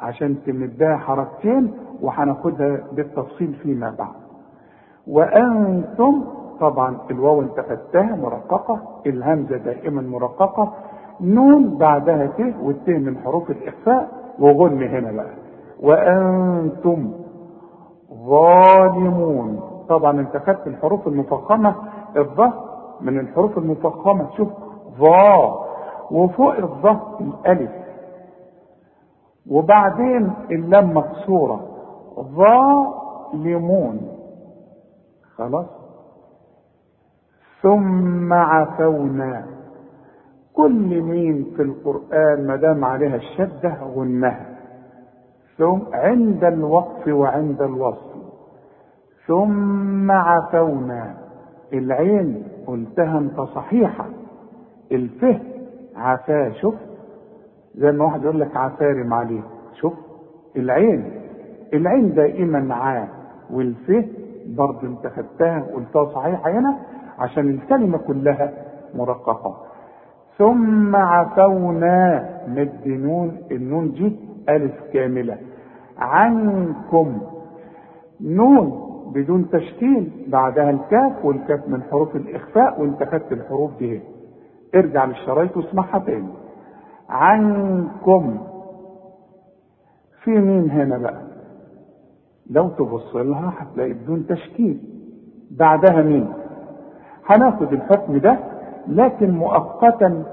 [0.00, 4.20] عشان تمدها حركتين وهناخدها بالتفصيل فيما بعد.
[5.06, 6.24] وأنتم
[6.60, 10.72] طبعا الواو انت خدتها مرققة الهمزة دائما مرققة.
[11.20, 15.34] نون بعدها ت والت من حروف الإخفاء وغن هنا بقى.
[15.82, 17.12] وأنتم
[18.12, 19.60] ظالمون.
[19.88, 21.74] طبعا أنت خدت الحروف المفخمة
[22.16, 22.52] الظه
[23.00, 24.30] من الحروف المفخمة.
[24.36, 24.48] شوف
[24.98, 25.64] ظا
[26.10, 27.70] وفوق الظه الألف.
[29.50, 31.60] وبعدين اللام مكسورة.
[32.20, 34.00] ظالمون.
[35.36, 35.66] خلاص؟
[37.62, 39.59] ثم عفونا.
[40.62, 44.46] كل مين في القرآن ما دام عليها الشدة غنها.
[45.58, 48.20] ثم عند الوقف وعند الوصل
[49.26, 51.14] ثم عفونا.
[51.72, 54.06] العين قلتها انت صحيحة.
[54.92, 55.40] الفه
[55.96, 56.74] عفاه شوف.
[57.74, 59.42] زي ما واحد يقول لك عفارم عليه
[59.80, 59.92] شوف.
[60.56, 61.10] العين.
[61.74, 63.08] العين دائما عا.
[63.50, 64.04] والفه
[64.46, 66.50] برضه انت خدتها وقلتها صحيحة.
[66.50, 66.78] هنا
[67.18, 68.52] عشان الكلمة كلها
[68.94, 69.69] مرققة.
[70.38, 74.16] ثم عفونا مد نون النون دي
[74.48, 75.38] ألف كاملة.
[75.98, 77.20] عنكم
[78.20, 84.00] نون بدون تشكيل بعدها الكاف والكاف من حروف الإخفاء وانت خدت الحروف دي.
[84.74, 86.28] ارجع للشرايط واسمعها تاني.
[87.08, 88.38] عنكم
[90.24, 91.22] في مين هنا بقى؟
[92.50, 94.80] لو تبص لها هتلاقي بدون تشكيل.
[95.50, 96.32] بعدها مين؟
[97.26, 98.38] هناخد الحكم ده
[98.88, 100.24] لكن مؤقتا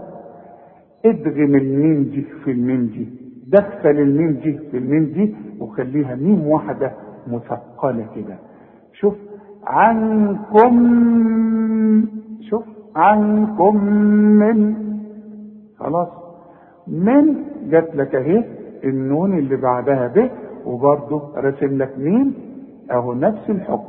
[1.05, 3.09] ادغم الميم دي في الميم دي
[3.47, 6.91] دخل الميم دي في الميم دي وخليها ميم واحدة
[7.27, 8.35] مثقلة كده.
[8.93, 9.15] شوف
[9.67, 10.75] عنكم
[12.49, 12.63] شوف
[12.95, 13.85] عنكم
[14.39, 14.75] من
[15.79, 16.07] خلاص.
[16.87, 17.35] من
[17.69, 18.43] جات لك اهي
[18.83, 20.29] النون اللي بعدها ب
[20.65, 22.33] وبرضه رسم لك مين
[22.91, 23.87] اهو نفس الحكم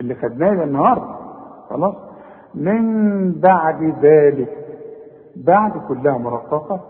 [0.00, 1.14] اللي خدناه النهارده.
[1.70, 1.94] خلاص.
[2.54, 4.48] من بعد ذلك
[5.36, 6.80] بعد كلها مرققة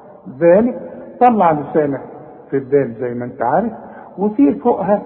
[0.40, 0.80] ذلك
[1.26, 2.00] طلع لسانك
[2.50, 3.72] في الدال زي ما انت عارف
[4.18, 5.02] وفي فوقها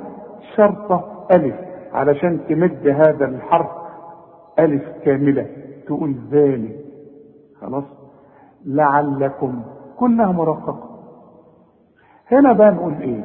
[0.56, 1.54] شرطة ألف
[1.92, 3.68] علشان تمد هذا الحرف
[4.58, 5.46] ألف كاملة
[5.86, 6.76] تقول ذلك.
[7.60, 7.84] خلاص؟
[8.66, 9.62] لعلكم
[9.98, 10.88] كلها مرققة.
[12.32, 13.24] هنا بقى نقول إيه؟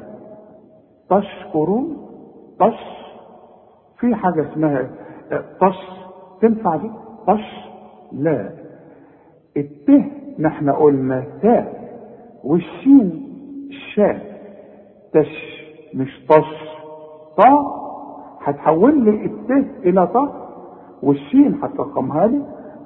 [1.09, 1.97] تشكرون
[2.59, 2.79] طش
[3.99, 4.89] في حاجة اسمها
[5.61, 5.77] طش
[6.41, 6.91] تنفع دي؟
[7.27, 7.67] طش
[8.11, 8.49] لا.
[9.57, 11.87] الته نحن قلنا تاء
[12.43, 13.23] والشين
[13.95, 14.21] شاء
[15.13, 15.63] تش
[15.93, 16.67] مش طش
[17.37, 17.77] طا
[18.41, 20.47] هتحول لي الته إلى طا
[21.03, 22.41] والشين هترقمها لي.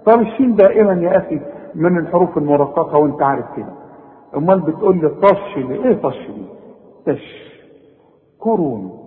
[0.06, 1.39] طب الشين دائما يا أخي
[1.75, 3.73] من الحروف المرققة وأنت عارف كده.
[4.38, 6.45] أمال بتقول لي طش إيه طش دي
[7.06, 7.51] تش.
[8.39, 9.01] قرون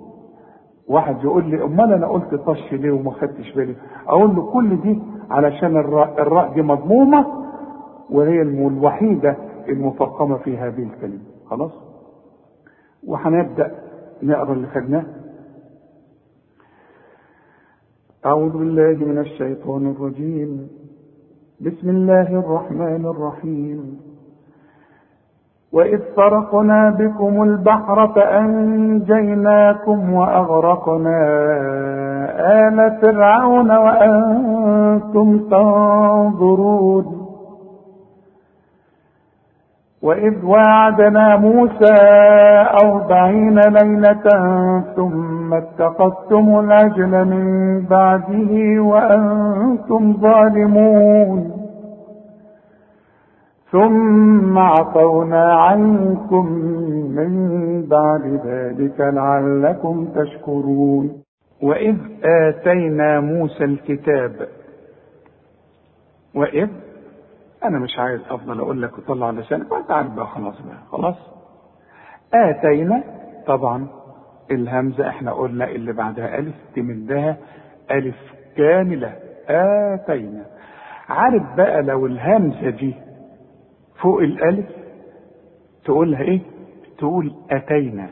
[0.88, 3.74] واحد يقول لي أمال أنا قلت طش ليه وما خدتش بالي؟
[4.08, 7.26] أقول له كل دي علشان الراء, دي مضمومة
[8.10, 9.36] وهي الوحيدة
[9.68, 11.20] المفخمه في هذه الكلمة.
[11.50, 11.72] خلاص؟
[13.06, 13.74] وهنبدأ
[14.22, 15.04] نقرأ اللي خدناه.
[18.26, 20.68] أعوذ بالله من الشيطان الرجيم.
[21.60, 24.00] بسم الله الرحمن الرحيم.
[25.74, 31.18] وإذ فرقنا بكم البحر فأنجيناكم وأغرقنا
[32.38, 37.24] آل فرعون وأنتم تنظرون
[40.02, 41.94] وإذ وعدنا موسى
[42.84, 44.22] أربعين ليلة
[44.96, 51.63] ثم اتخذتم العجل من بعده وأنتم ظالمون
[53.74, 56.46] ثم عفونا عنكم
[57.16, 57.32] من
[57.86, 61.22] بعد ذلك لعلكم تشكرون.
[61.62, 64.48] وإذ آتينا موسى الكتاب
[66.34, 66.68] وإذ
[67.64, 71.16] أنا مش عايز أفضل أقول لك وطلع لسانك وأنت عارف بقى خلاص بقى خلاص.
[72.34, 73.02] آتينا
[73.46, 73.86] طبعا
[74.50, 77.36] الهمزة إحنا قلنا اللي بعدها ألف تمدها
[77.90, 78.16] ألف
[78.56, 79.12] كاملة.
[79.48, 80.44] آتينا.
[81.08, 82.94] عارف بقى لو الهمزة دي
[84.02, 84.66] فوق الألف
[85.84, 86.40] تقولها إيه؟
[86.98, 88.08] تقول أتينا.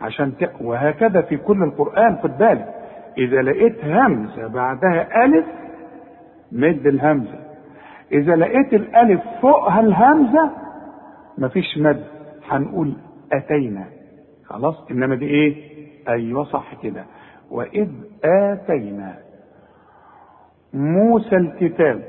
[0.00, 0.50] عشان ت...
[0.60, 2.74] وهكذا في كل القرآن خد بالك.
[3.18, 5.46] إذا لقيت همزة بعدها ألف
[6.52, 7.38] مد الهمزة.
[8.12, 10.50] إذا لقيت الألف فوقها الهمزة
[11.38, 12.04] مفيش مد.
[12.48, 12.92] هنقول
[13.32, 13.84] أتينا.
[14.44, 15.68] خلاص؟ إنما دي إيه؟
[16.08, 17.04] أيوه صح كده.
[17.50, 17.88] وإذ
[18.24, 19.14] آتينا
[20.74, 22.02] موسى الكتاب.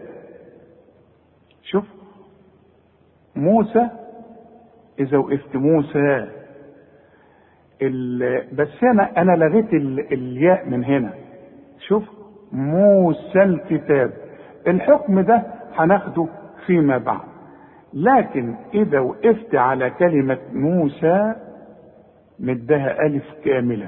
[1.64, 1.86] شوف
[3.40, 3.88] موسى
[5.00, 6.28] إذا وقفت موسى
[8.54, 9.74] بس أنا أنا لغيت
[10.12, 11.14] الياء من هنا.
[11.88, 12.04] شوف
[12.52, 14.12] موسى الكتاب.
[14.68, 15.44] الحكم ده
[15.76, 16.28] هناخده
[16.66, 17.22] فيما بعد.
[17.94, 21.34] لكن إذا وقفت على كلمة موسى
[22.40, 23.88] مدها ألف كاملة.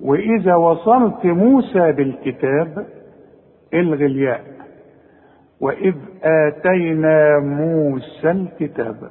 [0.00, 2.86] وإذا وصلت موسى بالكتاب
[3.74, 4.40] إلغي الياء.
[5.60, 9.10] وإذ آتينا موسى الكتاب.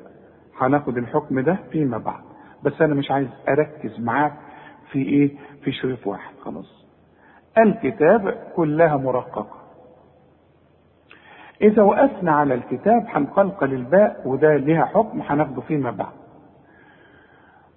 [0.58, 2.23] هناخد الحكم ده فيما بعد.
[2.63, 4.34] بس أنا مش عايز أركز معاك
[4.91, 5.31] في إيه؟
[5.63, 6.36] في شريط واحد.
[6.41, 6.86] خلاص.
[7.58, 9.47] الكتاب كلها مرققة.
[11.62, 16.13] إذا وقفنا على الكتاب هنقلقل الباء وده ليها حكم هناخده فيما بعد.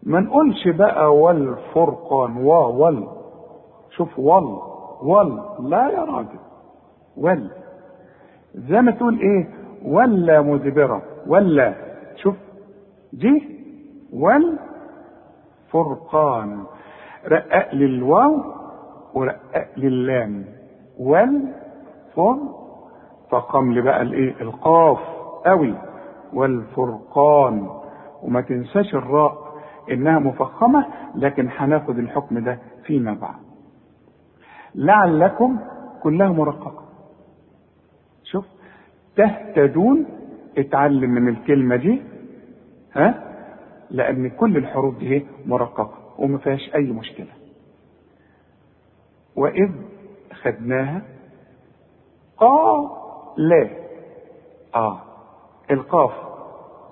[0.03, 3.09] ما نقولش بقى والفرقان و وال.
[3.97, 4.59] شوف وال.
[5.03, 5.43] وال.
[5.71, 6.39] لا يا راجل.
[7.17, 7.51] وال.
[8.69, 9.49] زي ما تقول إيه؟
[9.85, 11.03] ولا مدبرة.
[11.27, 11.75] ولا
[12.17, 12.37] شوف
[13.13, 13.43] دي
[14.13, 14.59] وال
[15.71, 16.65] فرقان.
[17.29, 18.43] رقق للواو
[19.15, 20.45] ورقق للام
[21.01, 22.39] والفر
[23.31, 24.99] فقام لي بقى الإيه؟ القاف
[25.47, 25.75] قوي.
[26.33, 27.69] والفرقان.
[28.23, 29.49] وما تنساش الراء
[29.91, 33.35] إنها مفخمة لكن هناخد الحكم ده فيما بعد.
[34.75, 35.59] لعلكم
[36.03, 36.73] كلها مرققة.
[36.73, 36.88] شوف
[39.19, 40.07] تهتدون
[40.59, 42.03] اتعلم من الكلمة دي
[42.95, 43.25] ها؟
[43.91, 47.33] لأن كل الحروف دي مرققة وما فيهاش أي مشكلة.
[49.37, 49.71] وإذ
[50.43, 51.03] خدناها
[52.37, 52.91] قا
[53.37, 53.69] لا.
[54.75, 55.01] آه.
[55.71, 56.13] القاف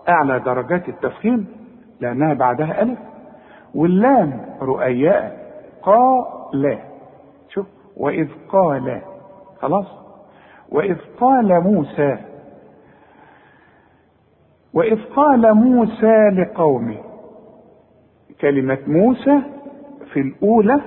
[0.08, 1.46] أعلى درجات التفخيم
[2.00, 2.98] لأنها بعدها ألف.
[3.74, 5.46] واللام رؤياء
[5.82, 6.26] قا
[7.48, 9.02] شوف وإذ قال
[9.60, 10.05] خلاص.
[10.70, 12.18] وإذ قال موسى
[14.74, 16.98] وإذ قال موسى لقومه
[18.40, 19.40] كلمة موسى
[20.12, 20.80] في الأولى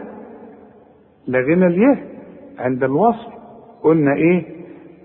[1.28, 2.06] لغينا اليه
[2.60, 3.32] عند الوصل
[3.84, 4.44] قلنا إيه؟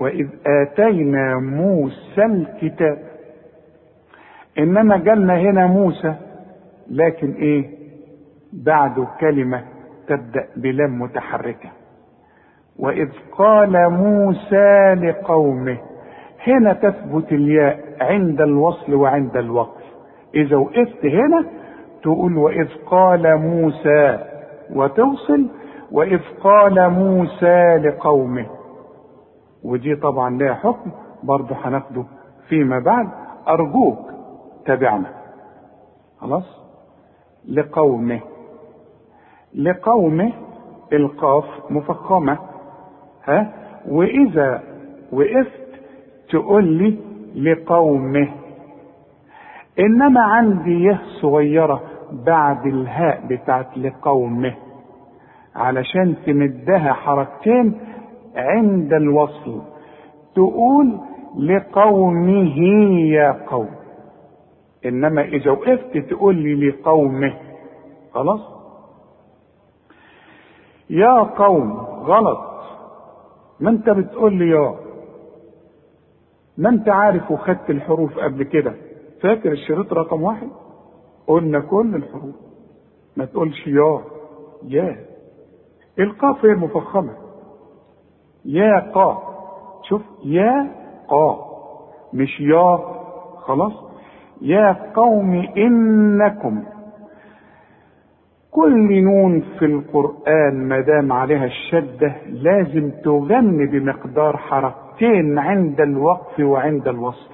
[0.00, 2.98] وإذ آتينا موسى الكتاب.
[4.58, 6.14] إنما جالنا هنا موسى
[6.90, 7.70] لكن إيه؟
[8.52, 9.64] بعده كلمة
[10.08, 11.70] تبدأ بلام متحركة.
[12.78, 15.78] وإذ قال موسى لقومه
[16.46, 19.84] هنا تثبت الياء عند الوصل وعند الوقف.
[20.34, 21.44] إذا وقفت هنا
[22.02, 24.18] تقول وإذ قال موسى
[24.74, 25.46] وتوصل
[25.92, 28.46] وإذ قال موسى لقومه.
[29.64, 30.90] ودي طبعا لها حكم
[31.22, 32.04] برضه هناخده
[32.48, 33.08] فيما بعد.
[33.48, 33.98] أرجوك
[34.66, 35.10] تابعنا.
[36.18, 36.60] خلاص؟
[37.48, 38.20] لقومه.
[39.54, 40.32] لقومه
[40.92, 42.38] القاف مفخمة.
[43.28, 43.52] ها?
[43.88, 44.62] وإذا
[45.12, 45.80] وقفت
[46.30, 46.98] تقول لي
[47.34, 48.28] لقومه.
[49.78, 51.82] إنما عندي يه صغيرة
[52.26, 54.54] بعد الهاء بتاعت لقومه.
[55.56, 57.80] علشان تمدها حركتين
[58.36, 59.62] عند الوصل.
[60.34, 61.00] تقول
[61.38, 62.58] لقومه
[63.08, 63.70] يا قوم.
[64.86, 67.34] إنما إذا وقفت تقول لي لقومه.
[68.14, 68.40] خلاص؟
[70.90, 71.72] يا قوم
[72.04, 72.53] غلط.
[73.60, 74.74] ما انت بتقول لي يا
[76.58, 78.74] ما انت عارف وخدت الحروف قبل كده.
[79.22, 80.48] فاكر الشريط رقم واحد؟
[81.26, 82.34] قلنا كل الحروف.
[83.16, 84.00] ما تقولش يا.
[84.68, 84.96] يا.
[85.98, 87.16] القاف هي مفخمة
[88.44, 89.22] يا قا
[89.88, 90.70] شوف يا
[91.08, 91.44] قا
[92.12, 92.78] مش يا.
[93.36, 93.72] خلاص؟
[94.42, 96.64] يا قوم إنكم.
[98.54, 106.88] كل نون في القرآن ما دام عليها الشدة لازم تغني بمقدار حركتين عند الوقف وعند
[106.88, 107.30] الوصل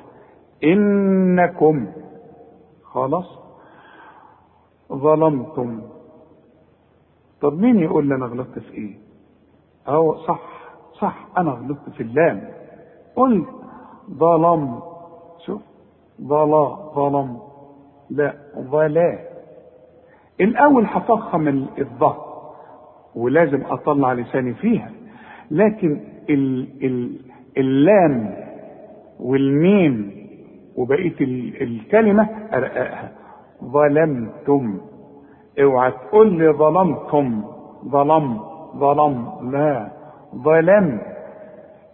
[0.64, 1.86] إنكم
[2.84, 3.38] خلاص
[4.92, 5.80] ظلمتم.
[7.40, 8.94] طب مين يقول لي أنا غلطت في إيه؟
[9.88, 10.42] أهو صح
[11.00, 12.48] صح أنا غلطت في اللام.
[13.16, 13.48] قلت
[14.10, 14.80] ظلم.
[15.46, 15.62] شوف
[16.22, 17.38] ظلا ظلم.
[18.10, 19.29] لا ظلا.
[20.40, 22.30] الأول هفخم الظهر
[23.14, 24.90] ولازم أطلع لساني فيها
[25.50, 27.16] لكن ال ال
[27.58, 28.34] اللام
[29.20, 30.20] والميم
[30.76, 31.14] وبقية
[31.60, 33.12] الكلمة ارققها
[33.64, 34.80] ظلمتم.
[35.62, 37.42] اوعى تقول لي ظلمتم.
[37.88, 38.40] ظلم
[38.76, 39.88] ظلم لا.
[40.36, 41.00] ظلم.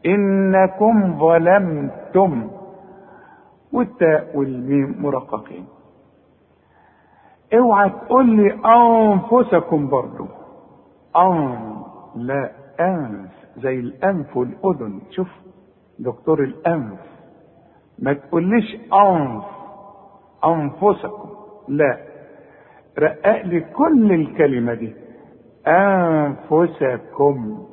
[0.07, 2.51] إنكم ظلمتم.
[3.73, 5.65] والتاء والميم مرققين.
[7.55, 10.27] اوعى تقول لي أنفسكم برضو.
[11.17, 11.59] أن
[12.17, 15.01] لا أنف زي الأنف والأذن.
[15.11, 15.29] شوف
[15.99, 17.01] دكتور الأنف.
[17.99, 19.45] ما تقوليش أنف
[20.45, 21.29] أنفسكم.
[21.69, 21.99] لا.
[22.99, 24.93] رقق لي كل الكلمة دي.
[25.67, 27.67] أنفسكم.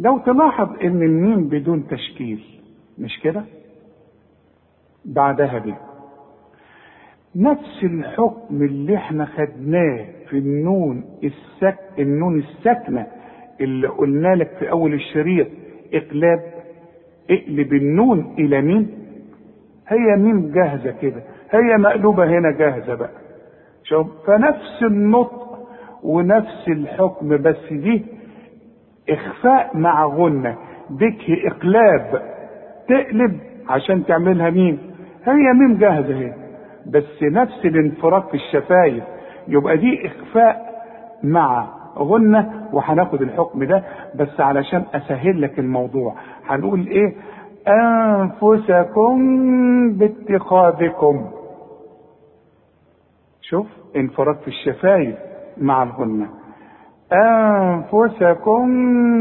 [0.00, 2.44] لو تلاحظ إن الميم بدون تشكيل
[2.98, 3.44] مش كده؟
[5.04, 5.74] بعدها دي
[7.36, 13.06] نفس الحكم اللي إحنا خدناه في النون السك النون الساكنة
[13.60, 15.46] اللي قلنا لك في أول الشريط
[15.94, 16.40] إقلاب
[17.30, 18.88] اقلب النون إلى ميم؟
[19.88, 21.22] هي ميم جاهزة كده.
[21.50, 23.10] هي مقلوبة هنا جاهزة بقى.
[23.84, 25.58] شوف فنفس النطق
[26.02, 28.02] ونفس الحكم بس دي
[29.10, 30.56] إخفاء مع غنة
[30.90, 32.22] وديك إقلاب
[32.88, 34.78] تقلب عشان تعملها ميم.
[35.24, 36.32] هي ميم جاهزة اهي
[36.90, 39.04] بس نفس الانفراج في الشفايف
[39.48, 40.70] يبقى دي إخفاء
[41.22, 41.68] مع
[41.98, 43.84] غنة وهناخد الحكم ده
[44.14, 46.14] بس علشان اسهل لك الموضوع.
[46.46, 47.14] هنقول إيه؟
[47.68, 49.18] أنفسكم
[49.92, 51.30] باتخاذكم.
[53.42, 53.66] شوف
[53.96, 55.16] انفراج في الشفايف
[55.58, 56.28] مع الغنة.
[57.12, 58.66] أنفسكم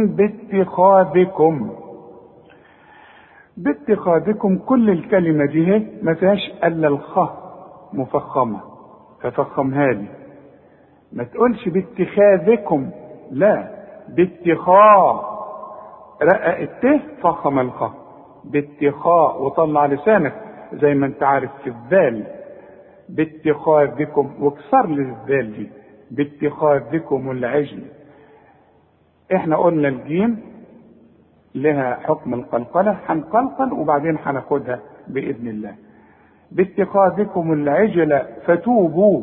[0.08, 1.70] باتخاذكم.
[3.58, 7.39] باتخاذكم كل الكلمة دي ما فيهاش إلا الخاء.
[7.94, 8.60] مفخمة.
[9.22, 10.08] ففخمها لي
[11.14, 12.90] ما تقولش باتخاذكم.
[13.32, 13.68] لا
[14.10, 15.16] باتخاذ
[16.24, 17.94] رقق الت فخم الخاء.
[18.44, 20.34] باتخاء وطلع لسانك
[20.74, 22.24] زي ما انت عارف في الذال.
[23.10, 25.70] باتخاذكم واكسر لي دي.
[26.12, 27.84] باتخاذكم العجل.
[29.36, 30.40] إحنا قلنا الجيم
[31.56, 35.76] لها حكم القلقلة هنقلقل وبعدين هناخدها بإذن الله.
[36.52, 39.22] باتخاذكم العجل فتوبوا.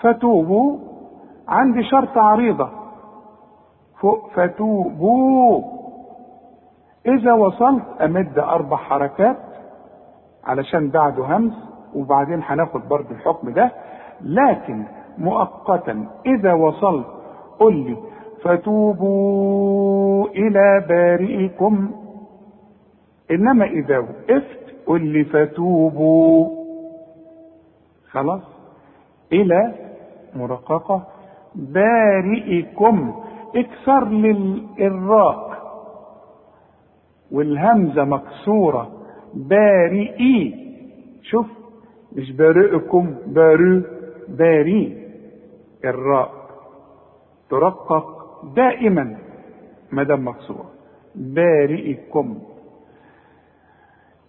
[0.00, 0.78] فتوبوا
[1.48, 2.68] عندي شرط عريضة.
[4.34, 5.62] فتوبوا.
[7.06, 9.36] إذا وصلت أمد أربع حركات
[10.44, 11.52] علشان بعده همز
[11.94, 13.70] وبعدين هناخد برضه الحكم ده.
[14.20, 14.84] لكن
[15.18, 17.06] مؤقتا إذا وصلت
[17.58, 17.96] قل لي
[18.42, 21.90] فتوبوا إلى بارئكم.
[23.30, 26.48] إنما إذا وقفت قل لي فتوبوا.
[28.10, 28.42] خلاص.
[29.32, 29.74] إلى
[30.36, 31.06] مرققه
[31.54, 33.14] بارئكم.
[33.56, 35.48] اكسر للراء
[37.32, 38.90] والهمزة مكسورة.
[39.34, 40.54] بارئي.
[41.22, 41.46] شوف.
[42.12, 43.14] مش بارئكم.
[43.26, 43.80] بارئ.
[44.28, 45.08] باري.
[45.84, 46.30] الراء
[47.50, 48.04] ترقق
[48.56, 49.16] دائما.
[49.92, 50.70] ما دام مكسورة.
[51.14, 52.38] بارئكم.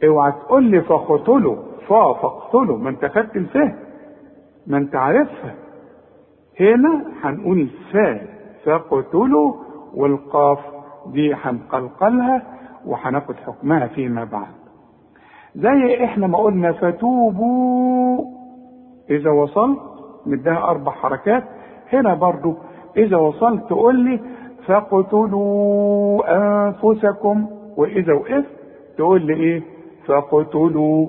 [0.03, 1.55] اوعى تقول لي فاقتلوا
[1.87, 3.75] فا فاقتلوا ما انت خدت الفهم
[4.67, 5.55] ما انت عارفها.
[6.59, 8.19] هنا هنقول فا
[8.65, 9.53] فاقتلوا
[9.95, 10.59] والقاف
[11.07, 12.41] دي هنقلقلها
[12.85, 14.51] وهناخد حكمها فيما بعد.
[15.55, 18.25] زي إحنا ما قلنا فتوبوا
[19.09, 19.79] إذا وصلت
[20.25, 21.43] مديها أربع حركات.
[21.93, 22.53] هنا برضو
[22.97, 24.19] إذا وصلت تقول لي
[24.67, 26.21] فاقتلوا
[26.67, 27.47] أنفسكم
[27.77, 28.45] وإذا وقفت
[28.97, 29.61] تقول لي إيه؟
[30.09, 31.07] فاقتلوا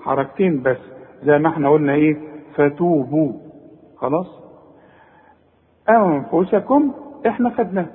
[0.00, 0.76] حركتين بس
[1.22, 2.16] زي ما إحنا قلنا إيه
[2.54, 3.32] فتوبوا.
[3.96, 4.26] خلاص؟
[5.88, 6.92] أنفسكم
[7.26, 7.90] إحنا خدناها.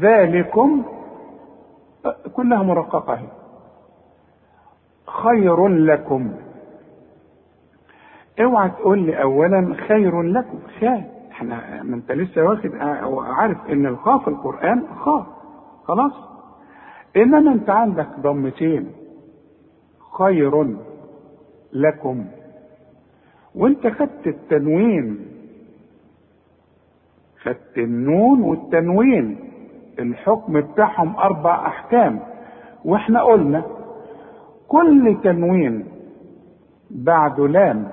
[0.00, 0.82] ذلكم
[2.36, 3.26] كلها مرققة اهي
[5.06, 6.32] خير لكم.
[8.40, 10.58] اوعى تقول لي اولا خير لكم.
[10.80, 11.02] خير.
[11.30, 12.70] إحنا ما انت لسه واخد
[13.38, 15.26] عارف إن الخاء في القرآن خاء.
[15.84, 16.12] خلاص؟
[17.16, 18.92] انما أنت عندك ضمتين
[20.18, 20.76] خير
[21.72, 22.24] لكم
[23.54, 25.26] وأنت خدت التنوين
[27.42, 29.38] خدت النون والتنوين
[29.98, 32.20] الحكم بتاعهم أربع أحكام.
[32.84, 33.62] وإحنا قلنا
[34.68, 35.86] كل تنوين
[36.90, 37.88] بعده لام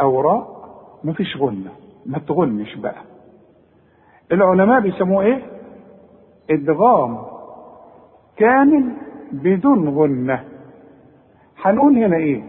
[0.00, 0.62] أو راء
[1.04, 1.70] مفيش غنة
[2.06, 3.02] ما تغنش بقى.
[4.32, 5.42] العلماء بيسموه إيه؟
[6.50, 7.18] إدغام.
[8.42, 8.84] كامل
[9.32, 10.44] بدون غنة.
[11.62, 12.42] هنقول هنا إيه؟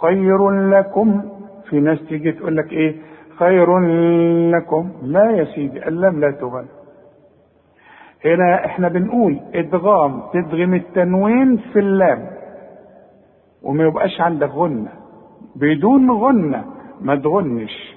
[0.00, 1.22] خير لكم.
[1.68, 2.96] في ناس تيجي تقول لك إيه؟
[3.38, 3.78] خير
[4.50, 4.90] لكم.
[5.02, 6.66] لا يا سيدي اللام لا تغن.
[8.24, 12.26] هنا إحنا بنقول إدغام تدغم التنوين في اللام.
[13.62, 14.92] وما يبقاش عندك غنة.
[15.56, 16.64] بدون غنة
[17.00, 17.96] ما تغنش.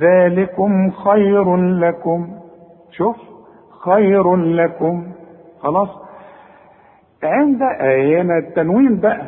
[0.00, 2.28] ذلكم خير لكم.
[2.90, 3.16] شوف
[3.84, 5.06] خير لكم.
[5.60, 6.05] خلاص؟
[7.26, 9.26] عند هنا التنوين بقى.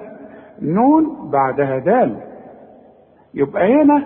[0.63, 2.17] نون بعدها دال.
[3.35, 4.05] يبقى هنا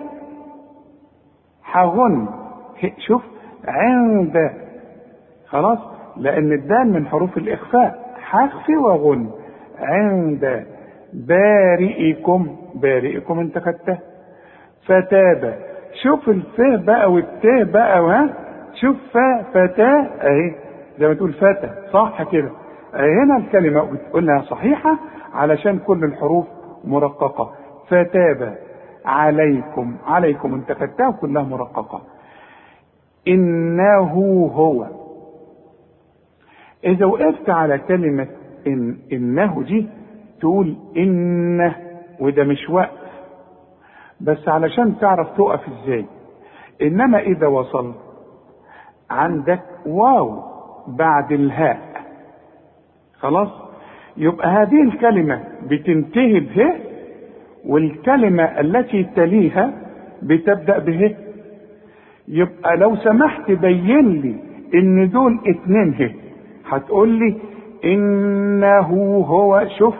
[1.63, 2.27] حغن
[3.07, 3.23] شوف
[3.67, 4.51] عند.
[5.47, 5.79] خلاص؟
[6.17, 8.13] لأن الدال من حروف الإخفاء.
[8.21, 9.29] حخفي وغن.
[9.79, 10.65] عند.
[11.13, 12.55] بارئكم.
[12.75, 13.99] بارئكم انت خدتها
[14.85, 15.55] فتاب.
[16.03, 18.29] شوف الف بقى والت بقى ها؟
[18.81, 18.97] شوف
[19.53, 20.55] فتاه أهي
[20.99, 22.49] زي ما تقول فتى صح كده.
[22.93, 24.97] هنا الكلمة قلنا صحيحة
[25.33, 26.45] علشان كل الحروف
[26.83, 27.51] مرققة.
[27.87, 28.57] فتاب
[29.05, 32.01] عليكم عليكم انت خدتها كلها مرققة.
[33.27, 34.13] إنه
[34.53, 34.87] هو.
[36.83, 38.27] إذا وقفت على كلمة
[38.67, 39.89] إن إنه دي
[40.39, 41.75] تقول إنه
[42.19, 43.03] وده مش وقف.
[44.21, 46.05] بس علشان تعرف تقف إزاي.
[46.81, 47.95] إنما إذا وصلت
[49.11, 50.43] عندك واو
[50.87, 51.92] بعد الهاء.
[53.23, 53.49] خلاص؟
[54.17, 56.73] يبقى هذه الكلمة بتنتهي به
[57.65, 59.73] والكلمة التي تليها
[60.21, 61.15] بتبدأ به.
[62.27, 64.35] يبقى لو سمحت بين لي
[64.73, 66.11] إن دول اتنين هي
[66.69, 67.35] هتقول لي
[67.85, 68.87] إنه
[69.27, 69.95] هو شوف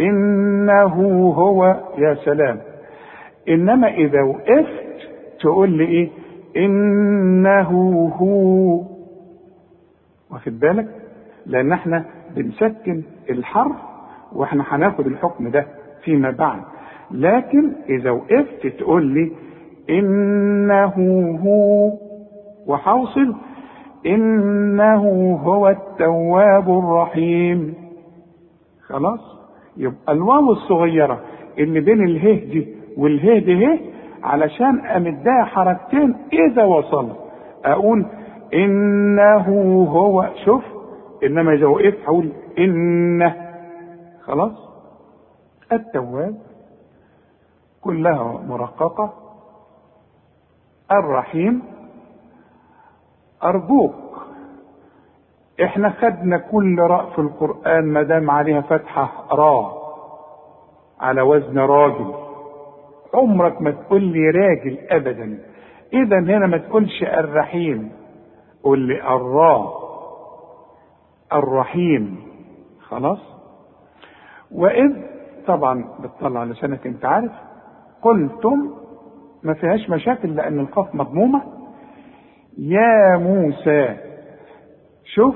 [0.00, 0.94] إنه
[1.36, 2.58] هو يا سلام.
[3.48, 5.08] إنما إذا وقفت
[5.40, 6.08] تقول لي إيه؟
[6.56, 7.70] إنه
[8.16, 8.82] هو.
[10.30, 10.88] واخد بالك؟
[11.46, 12.04] لأن إحنا
[12.36, 13.76] بنسكن الحرف
[14.32, 15.66] وإحنا هناخد الحكم ده
[16.04, 16.60] فيما بعد.
[17.10, 19.32] لكن إذا وقفت تقول لي
[19.90, 20.92] إنه
[21.44, 21.92] هو
[22.66, 23.34] وحوصل
[24.06, 25.02] إنه
[25.44, 27.74] هو التواب الرحيم.
[28.86, 29.20] خلاص؟
[29.76, 31.20] يبقى الواو الصغيرة
[31.58, 32.68] اللي بين اله دي
[32.98, 33.78] واله دي هي
[34.22, 37.16] علشان امدها حركتين إذا وصلت.
[37.64, 38.06] أقول
[38.54, 39.44] إنه
[39.90, 40.64] هو شوف
[41.24, 43.52] إنما إذا وقفت هقول إنه.
[44.22, 44.68] خلاص؟
[45.72, 46.38] التواب
[47.80, 49.14] كلها مرققة.
[50.92, 51.62] الرحيم
[53.44, 53.94] أرجوك.
[55.62, 59.82] إحنا خدنا كل راء في القرآن ما دام عليها فتحة را.
[61.00, 62.14] على وزن راجل.
[63.14, 65.38] عمرك ما تقول لي راجل أبدا.
[65.92, 67.92] إذا هنا ما تقولش الرحيم.
[68.62, 69.81] قول لي الراء
[71.38, 72.16] الرحيم.
[72.80, 73.18] خلاص؟
[74.50, 74.92] وإذ
[75.46, 77.32] طبعا بتطلع لسانك أنت عارف
[78.02, 78.70] قلتم
[79.42, 81.42] ما فيهاش مشاكل لأن القاف مضمومة.
[82.58, 83.96] يا موسى
[85.04, 85.34] شوف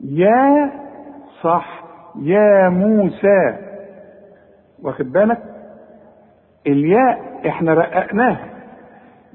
[0.00, 0.72] يا
[1.42, 1.84] صح
[2.20, 3.56] يا موسى.
[4.82, 5.42] واخد بالك؟
[6.66, 8.46] الياء إحنا رققناها.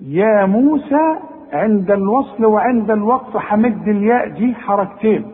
[0.01, 1.15] يا موسى
[1.53, 5.31] عند الوصل وعند الوقف حمد الياء دي حركتين.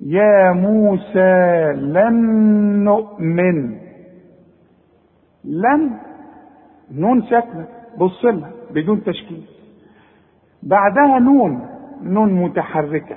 [0.00, 2.14] يا موسى لن
[2.84, 3.78] نؤمن.
[5.44, 5.90] لن
[6.92, 9.44] نون ساكنة بص لها بدون تشكيل.
[10.62, 11.66] بعدها نون
[12.02, 13.16] نون متحركة.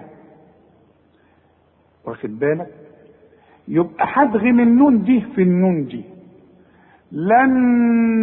[2.06, 2.72] واخد بالك؟
[3.68, 6.04] يبقى هدغم النون دي في النون دي
[7.12, 7.52] لن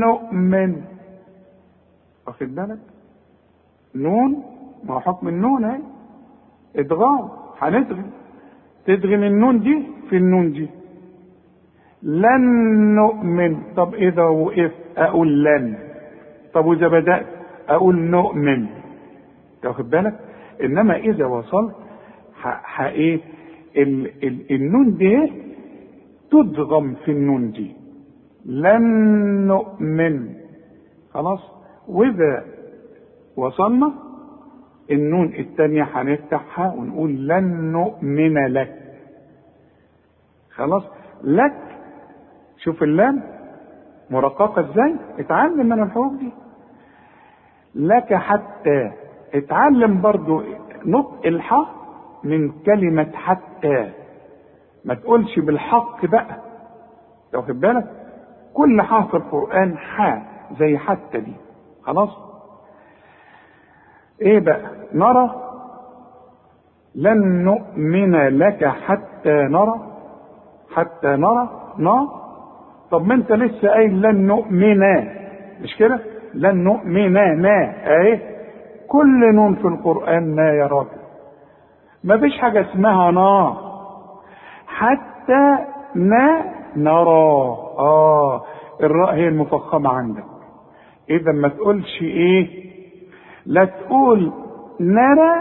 [0.00, 0.82] نؤمن.
[2.26, 2.78] واخد بالك؟
[3.94, 4.42] نون
[4.84, 5.80] ما هو حكم النون اهي
[6.76, 7.28] إدغام.
[7.60, 8.10] هندغم
[8.96, 10.68] تدغم النون دي في النون دي.
[12.02, 12.42] لن
[12.94, 13.52] نؤمن.
[13.76, 15.78] طب إذا وقف أقول لن.
[16.54, 17.26] طب وإذا بدأت
[17.68, 18.66] أقول نؤمن.
[19.64, 20.14] واخد بالك؟
[20.64, 21.74] إنما إذا وصلت
[22.42, 23.20] ح إيه؟
[23.76, 25.32] ال ال النون دي
[26.30, 27.70] تدغم في النون دي.
[28.46, 28.82] لن
[29.46, 30.28] نؤمن.
[31.14, 31.40] خلاص؟
[31.88, 32.44] وإذا
[33.36, 33.92] وصلنا
[34.90, 38.79] النون التانية هنفتحها ونقول لن نؤمن لك.
[40.60, 40.82] خلاص؟
[41.22, 41.56] لك
[42.58, 43.22] شوف اللام
[44.10, 46.32] مرققة إزاي؟ اتعلم من الحروف دي.
[47.74, 48.92] لك حتى
[49.34, 50.42] اتعلم برضو
[50.86, 51.66] نطق الحاء
[52.24, 53.92] من كلمة حتى.
[54.84, 56.36] ما تقولش بالحق بقى.
[57.34, 57.86] واخد بالك؟
[58.54, 60.22] كل حاء في القرآن حاء
[60.58, 61.32] زي حتى دي.
[61.82, 62.10] خلاص؟
[64.22, 65.30] إيه بقى؟ نرى.
[66.94, 69.89] لن نؤمن لك حتى نرى.
[70.74, 71.48] حتى نرى
[71.78, 72.08] نا
[72.90, 74.80] طب ما انت لسه قايل لن نؤمن.
[75.62, 75.98] مش كده؟
[76.34, 77.12] لن نؤمن.
[77.42, 78.20] نا اهي.
[78.88, 81.00] كل نون في القرآن نا يا راجل
[82.04, 83.56] ما فيش حاجة اسمها نا.
[84.66, 85.58] حتى
[85.94, 86.44] نا
[86.76, 87.56] نرى.
[87.78, 88.42] آه.
[88.82, 90.24] الراء هي المفخمة عندك.
[91.10, 92.70] إذا ما تقولش إيه؟
[93.46, 94.32] لا تقول
[94.80, 95.34] نرى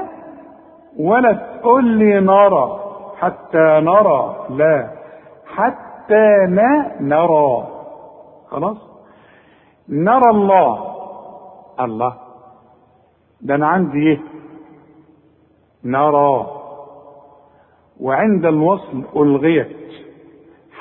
[0.99, 2.79] ولا تقول لي نرى.
[3.19, 4.35] حتى نرى.
[4.49, 4.98] لا.
[5.59, 7.67] حتى لا نرى.
[8.47, 8.77] خلاص؟
[9.89, 10.95] نرى الله.
[11.79, 12.13] الله.
[13.41, 14.19] ده أنا عندي إيه؟
[15.83, 16.47] نرى.
[17.99, 19.77] وعند الوصل ألغيت.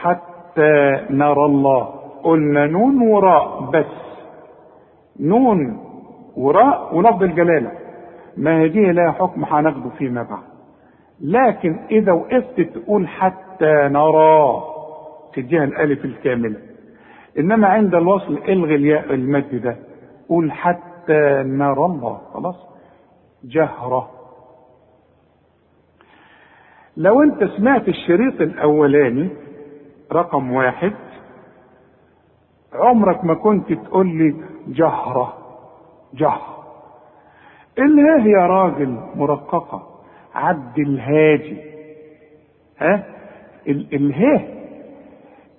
[0.00, 1.84] حتى نرى الله.
[2.24, 3.96] قلنا نون وراء بس.
[5.20, 5.78] نون
[6.36, 7.72] وراء ولفظ الجلالة.
[8.36, 10.47] ما هي دي لها حكم هناخده فيما بعد.
[11.20, 14.62] لكن إذا وقفت تقول حتى نرى
[15.34, 16.56] تديها الألف الكاملة.
[17.38, 19.76] إنما عند الوصل إلغي الياء المد ده.
[20.28, 22.20] قول حتى نرى الله.
[22.34, 22.56] خلاص.
[23.44, 24.10] جهرة.
[26.96, 29.28] لو أنت سمعت الشريط الأولاني
[30.12, 30.92] رقم واحد
[32.74, 34.34] عمرك ما كنت تقول لي
[34.66, 35.34] جهرة.
[36.14, 36.58] جهر.
[37.78, 39.97] هي يا راجل مرققة.
[40.38, 41.56] عبد الهادي.
[42.78, 43.04] ها؟
[43.68, 44.54] الهيه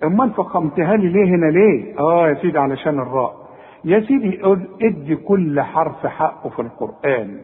[0.04, 3.36] امال فخمتها لي ليه هنا ليه؟ آه يا سيدي علشان الراء.
[3.84, 4.40] يا سيدي
[4.82, 7.40] ادي كل حرف حقه في القرآن.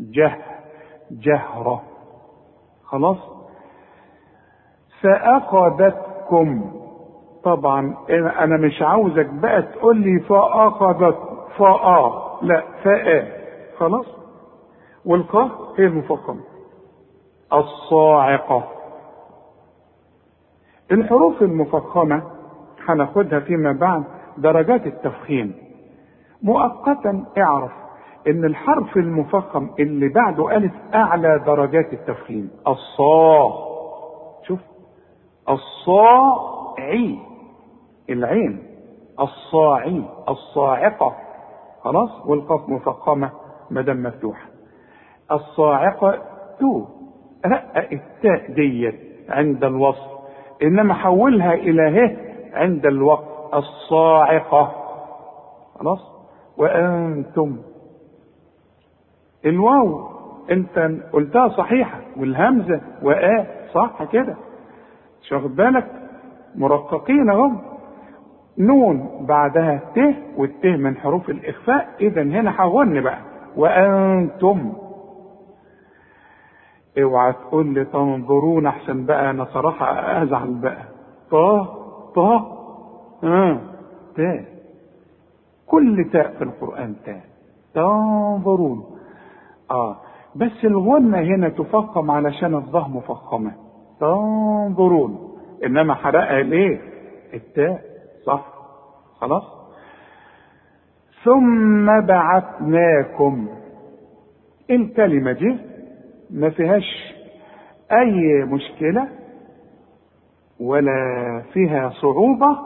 [0.00, 0.36] جه
[1.10, 1.82] جهرة.
[2.84, 3.18] خلاص؟
[5.02, 6.70] فأخذتكم.
[7.44, 7.94] طبعا
[8.38, 11.18] أنا مش عاوزك بقى تقول لي فاخذت
[11.58, 13.26] فأ لا فاء
[13.78, 14.17] خلاص؟
[15.08, 15.50] والقاف
[15.80, 16.40] هي المفخمه
[17.52, 18.64] الصاعقة.
[20.92, 22.22] الحروف المفخمة
[22.88, 24.04] هناخدها فيما بعد
[24.38, 25.54] درجات التفخيم.
[26.42, 27.72] مؤقتا اعرف
[28.26, 32.50] إن الحرف المفخم اللي بعده ألف أعلى درجات التفخيم.
[32.68, 33.52] الصا
[34.46, 34.60] شوف.
[35.48, 37.18] الصاعي.
[38.10, 38.62] العين.
[39.20, 40.02] الصاعي.
[40.28, 41.14] الصاعقة.
[41.82, 43.30] خلاص؟ والقاف مفخمة
[43.70, 44.57] مدام مفتوحة.
[45.32, 46.18] الصاعقة
[46.60, 46.84] تو.
[47.46, 48.94] رقق التاء ديت
[49.28, 50.18] عند الوصل
[50.62, 52.16] إنما حولها إلى ه
[52.56, 54.72] عند الوقت الصاعقة
[55.78, 56.12] خلاص؟
[56.56, 57.56] وأنتم.
[59.46, 60.08] الواو.
[60.50, 62.00] أنت قلتها صحيحة.
[62.16, 63.46] والهمزة وآ.
[63.74, 64.36] صح كده.
[65.22, 65.86] مش واخد بالك؟
[66.54, 67.58] مرققين اهم
[68.58, 69.98] نون بعدها ت
[70.36, 71.88] والت من حروف الإخفاء.
[72.00, 73.18] اذا هنا هغن بقى.
[73.56, 74.72] وأنتم.
[77.02, 79.86] اوعى تقول لي تنظرون احسن بقى أنا صراحة
[80.22, 80.82] ازعل بقى.
[81.30, 81.64] طه
[82.14, 82.58] طه؟
[83.24, 83.60] آه
[84.16, 84.44] تاء
[85.66, 87.20] كل تاء في القرآن تاء
[87.74, 88.84] تنظرون.
[89.70, 89.96] آه
[90.36, 93.52] بس الغنة هنا تفخم علشان الظه مفخمة
[94.00, 95.28] تنظرون.
[95.64, 96.80] إنما حرقها ليه؟
[97.34, 97.80] التاء.
[98.26, 98.44] صح.
[99.20, 99.44] خلاص.
[101.24, 103.48] ثم بعثناكم.
[104.70, 105.58] الكلمة دي
[106.30, 107.14] ما فيهاش
[107.92, 109.08] أي مشكلة
[110.60, 112.58] ولا فيها صعوبة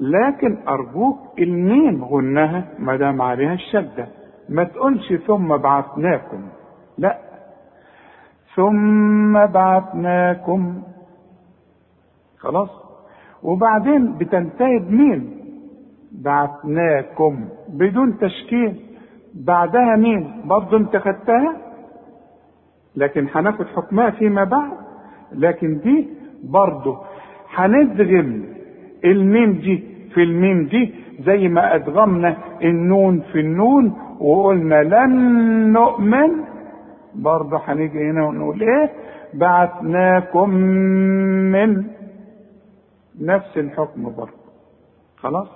[0.00, 4.08] لكن أرجوك الميم غنها ما دام عليها الشدة.
[4.48, 6.48] ما تقولش ثم بعثناكم.
[6.98, 7.18] لا.
[8.54, 10.82] ثم بعثناكم.
[12.38, 12.70] خلاص.
[13.42, 15.38] وبعدين بتنتهي بمين؟
[16.12, 17.48] بعثناكم.
[17.68, 18.80] بدون تشكيل.
[19.34, 21.71] بعدها مين؟ برضه انت خدتها؟
[22.96, 24.72] لكن هناخد حكمها فيما بعد.
[25.32, 26.08] لكن دي
[26.44, 26.98] برضه
[27.54, 28.44] هندغم
[29.04, 29.84] الميم دي
[30.14, 35.12] في الميم دي زي ما أدغمنا النون في النون وقلنا لن
[35.72, 36.30] نؤمن.
[37.14, 38.90] برضه هنيجي هنا ونقول إيه؟
[39.34, 40.50] بعثناكم
[41.52, 41.84] من
[43.20, 44.42] نفس الحكم برضه.
[45.16, 45.48] خلاص؟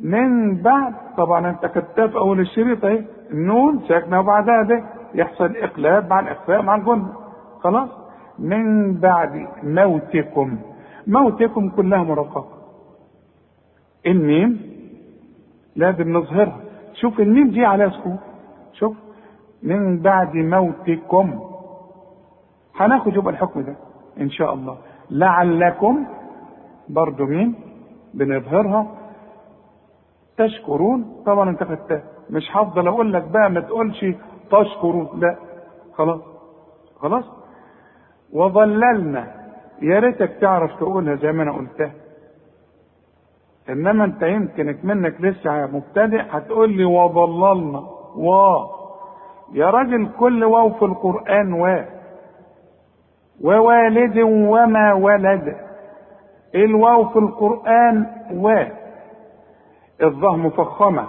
[0.00, 4.84] من بعد طبعا أنت كتاب أول الشريط اهي النون ساكنه وبعدها ده.
[5.14, 7.06] يحصل إقلاب مع الاخفاء مع الجن
[7.60, 7.88] خلاص؟
[8.38, 10.58] من بعد موتكم.
[11.06, 12.46] موتكم كلها مرققة.
[14.06, 14.60] الميم
[15.76, 16.56] لازم نظهرها
[16.94, 18.18] شوف الميم دي على سكون
[18.72, 18.96] شوف.
[19.62, 21.40] من بعد موتكم.
[22.76, 23.76] هناخد يبقى الحكم ده
[24.20, 24.76] إن شاء الله.
[25.10, 26.06] لعلكم
[26.88, 27.54] برضو مين؟
[28.14, 28.86] بنظهرها.
[30.36, 31.22] تشكرون.
[31.26, 34.04] طبعا أنت خدتها مش هفضل أقول لك بقى ما تقولش
[34.52, 35.36] تشكرون لا.
[35.94, 36.20] خلاص.
[37.00, 37.24] خلاص؟
[38.32, 39.26] وظللنا.
[39.82, 41.90] يا ريتك تعرف تقولها زي ما أنا قلتها.
[43.68, 47.78] إنما أنت يمكن منك لسه مبتدئ هتقول لي وظللنا.
[48.16, 48.32] و
[49.52, 51.84] يا راجل كل واو في القرآن و
[53.44, 55.56] ووالد وما ولد.
[56.54, 58.64] الواو في القرآن و
[60.02, 61.06] الظه مفخمه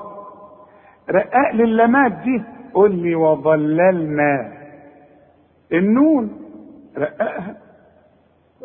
[1.10, 2.44] رقاق للمات دي.
[2.74, 4.52] قول لي وظللنا.
[5.74, 6.30] النون
[6.98, 7.56] رققها.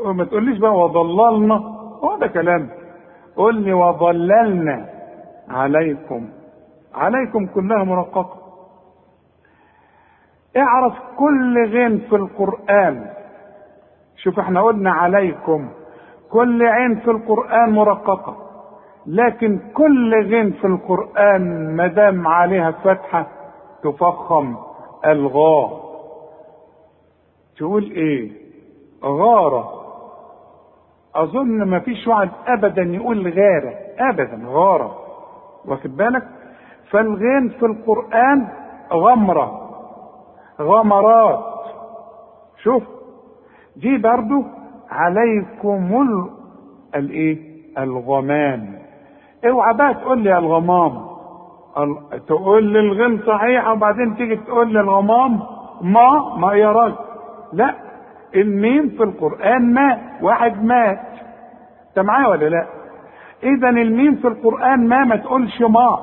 [0.05, 1.55] وما تقوليش بقى وضللنا
[2.05, 2.69] هو ده كلام.
[3.37, 4.87] قول لي وضللنا
[5.49, 6.29] عليكم.
[6.95, 8.39] عليكم كلها مرققة
[10.57, 13.07] اعرف كل غين في القرآن.
[14.17, 15.69] شوف إحنا قلنا عليكم.
[16.31, 18.37] كل عين في القرآن مرققة
[19.07, 23.27] لكن كل غين في القرآن مدام عليها فتحة
[23.83, 24.57] تفخم
[25.07, 25.89] الغاء.
[27.59, 28.31] تقول إيه؟
[29.05, 29.75] غارة.
[31.15, 33.75] أظن ما فيش واحد ابدا يقول غارة.
[33.99, 34.99] ابدا غارة.
[35.65, 36.29] واخد بالك؟
[36.91, 38.49] فالغين في القرآن
[38.93, 39.69] غمرة.
[40.61, 41.45] غمرات.
[42.63, 42.83] شوف
[43.77, 44.43] دي برضو
[44.91, 46.31] عليكم ال...
[46.95, 47.39] الايه
[47.79, 48.79] الغمام.
[49.49, 50.97] اوعى بقى تقول لي الغمام.
[50.97, 51.08] ال...
[52.27, 55.41] تقول لي الغين صحيح وبعدين تيجي تقول لي الغمام
[55.83, 56.95] ما ما يا راجل.
[57.53, 57.75] لا
[58.35, 61.01] الميم في القرآن مات واحد مات.
[61.89, 62.67] انت معايا ولا لا؟
[63.43, 65.99] اذا الميم في القرآن ما ما تقولش ما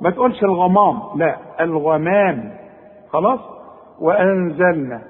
[0.00, 0.98] ما تقولش الغمام.
[1.16, 2.50] لا الغمام.
[3.12, 3.40] خلاص؟
[4.00, 5.00] وأنزلنا.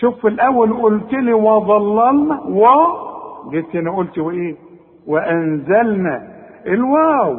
[0.00, 2.66] شوف في الأول قلت لي وظللنا و
[3.50, 4.56] جيت هنا قلت وإيه؟
[5.06, 6.28] وأنزلنا.
[6.66, 7.32] الواو.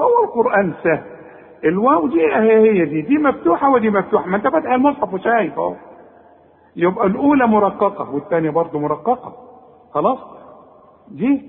[0.00, 1.13] هو القرآن سهل.
[1.64, 3.02] الواو دي هي هي دي.
[3.02, 4.26] دي مفتوحة ودي مفتوحة.
[4.26, 5.74] ما انت فاتح المصحف وشايف اهو.
[6.76, 9.32] يبقى الأولى مرققة والثانيه برضه مرققة.
[9.94, 10.18] خلاص؟
[11.10, 11.42] دي.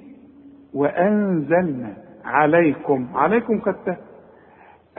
[0.73, 1.93] وأنزلنا
[2.25, 3.07] عليكم.
[3.15, 3.97] عليكم خدتها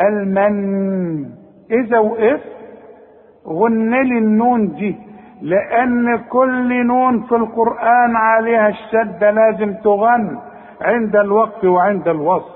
[0.00, 1.30] المن.
[1.70, 2.56] إذا وقفت
[3.48, 4.96] غن لي النون دي.
[5.42, 10.38] لأن كل نون في القرآن عليها الشدة لازم تغن
[10.80, 12.55] عند الوقف وعند الوصف.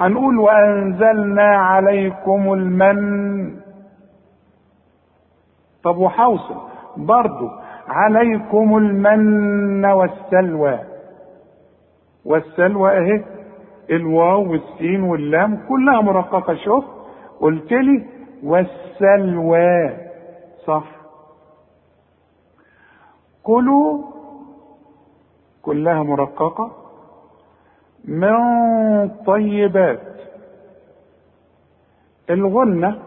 [0.00, 3.60] هنقول وأنزلنا عليكم المن.
[5.84, 6.60] طب وحوصل؟
[6.96, 7.48] برضو
[7.88, 10.78] عليكم المن والسلوى.
[12.24, 13.24] والسلوى اهي
[13.90, 16.84] الواو والسين واللام كلها مرققة شوف.
[17.40, 18.06] قلت لي
[18.44, 19.90] والسلوى.
[20.66, 20.84] صح.
[23.42, 24.02] كلوا
[25.62, 26.79] كلها مرققة.
[28.04, 28.34] من
[29.26, 30.00] طيبات.
[32.30, 32.98] الغنة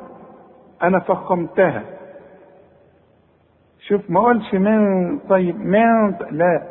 [0.84, 1.84] أنا فخمتها.
[3.88, 6.64] شوف ما قلش من طيب من لا.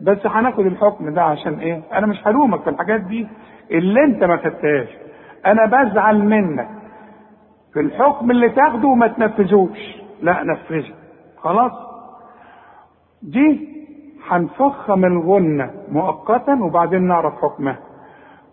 [0.00, 3.28] بس هناخد الحكم ده عشان إيه؟ أنا مش هلومك في الحاجات دي
[3.70, 4.88] اللي أنت ما خدتهاش.
[5.46, 6.68] أنا بزعل منك.
[7.72, 9.78] في الحكم اللي تاخده وما تنفذوش.
[10.22, 10.94] لا نفذه
[11.36, 11.72] خلاص؟
[13.22, 13.68] دي
[14.28, 17.78] هنفخم الغنة مؤقتا وبعدين نعرف حكمها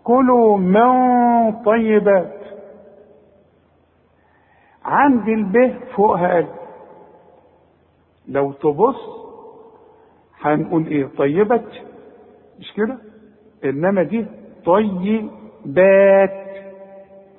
[0.04, 2.40] كلوا من طيبات؟
[4.84, 6.48] عندي الب فوقها ألف
[8.28, 8.96] لو تبص
[10.40, 11.60] هنقول إيه؟ طيبة
[12.58, 12.98] مش كده؟
[13.64, 14.26] إنما دي
[14.64, 16.40] طيبات.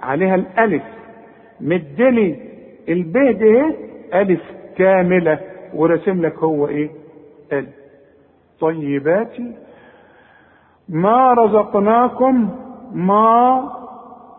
[0.01, 0.83] عليها الألف.
[1.61, 2.39] مدلي
[2.89, 3.75] الب إيه
[4.13, 4.41] ألف
[4.77, 5.39] كاملة
[5.73, 6.89] ورسم لك هو إيه؟
[7.53, 7.80] ألف.
[8.61, 9.33] طيبات
[10.89, 12.49] ما رزقناكم
[12.93, 13.69] ما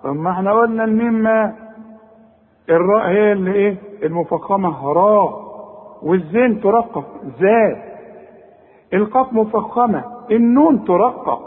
[0.04, 1.54] طب ما إحنا قلنا الميم ما
[2.70, 5.42] الراء هي اللي إيه؟ المفخمة راء.
[6.02, 7.04] والزين ترقق
[7.40, 7.76] زاد.
[8.94, 11.40] القاف مفخمة النون ترقق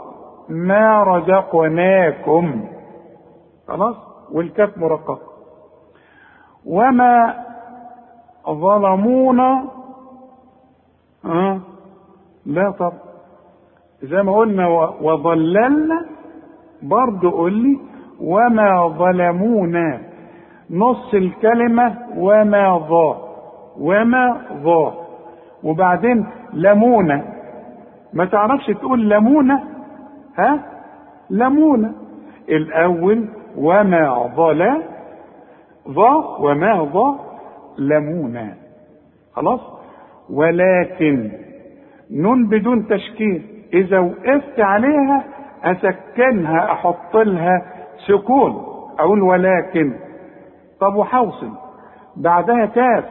[0.48, 2.64] ما رزقناكم.
[3.68, 3.96] خلاص؟
[4.32, 5.20] والكاف مرقق
[6.66, 7.34] وما
[8.50, 9.64] ظلمونا
[11.24, 11.60] أه؟
[12.46, 12.92] لا طب
[14.02, 14.68] زي ما قلنا
[15.00, 16.06] وظللنا
[16.82, 17.78] برضه قول لي
[18.20, 20.00] وما ظلمونا.
[20.70, 23.18] نص الكلمة وما ظا
[23.78, 24.94] وما ظا.
[25.64, 27.24] وبعدين لمونة
[28.12, 29.64] ما تعرفش تقول لمونة
[30.38, 30.60] ها؟
[31.30, 31.92] لمونة
[32.48, 34.82] الأول وما ظلا
[35.88, 37.18] ظا وما ظا
[37.78, 38.54] لمونة
[39.34, 39.60] خلاص؟
[40.30, 41.30] ولكن
[42.10, 43.42] نون بدون تشكيل.
[43.74, 45.24] إذا وقفت عليها
[45.64, 47.62] أسكنها أحط لها
[48.08, 48.52] سكون.
[48.98, 49.94] أقول ولكن.
[50.80, 51.50] طب وحوصل؟
[52.16, 53.04] بعدها كاف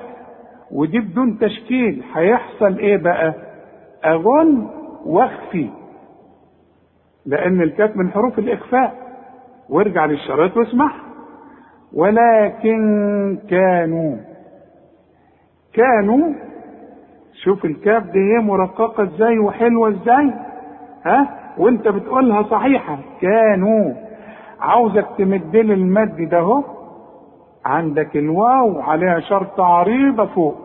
[0.71, 2.03] ودي بدون تشكيل.
[2.15, 3.33] هيحصل إيه بقى؟
[4.05, 4.67] اغن
[5.05, 5.69] واخفي
[7.25, 8.95] لأن الكاف من حروف الإخفاء.
[9.69, 10.91] وارجع للشرايط واسمع
[11.93, 12.79] ولكن
[13.49, 14.15] كانوا.
[15.73, 16.33] كانوا
[17.45, 20.33] شوف الكاف دي هي مرققة إزاي وحلوة إزاي؟
[21.05, 21.27] ها؟
[21.57, 22.97] وانت بتقولها صحيحة.
[23.21, 23.93] كانوا
[24.61, 26.63] عاوزك تمد لي المد ده اهو.
[27.65, 30.55] عندك الواو عليها شرط عريضة فوق.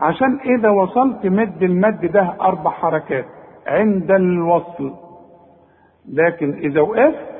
[0.00, 3.24] عشان إذا وصلت مد المد ده أربع حركات
[3.66, 4.92] عند الوصل.
[6.12, 7.34] لكن إذا وقفت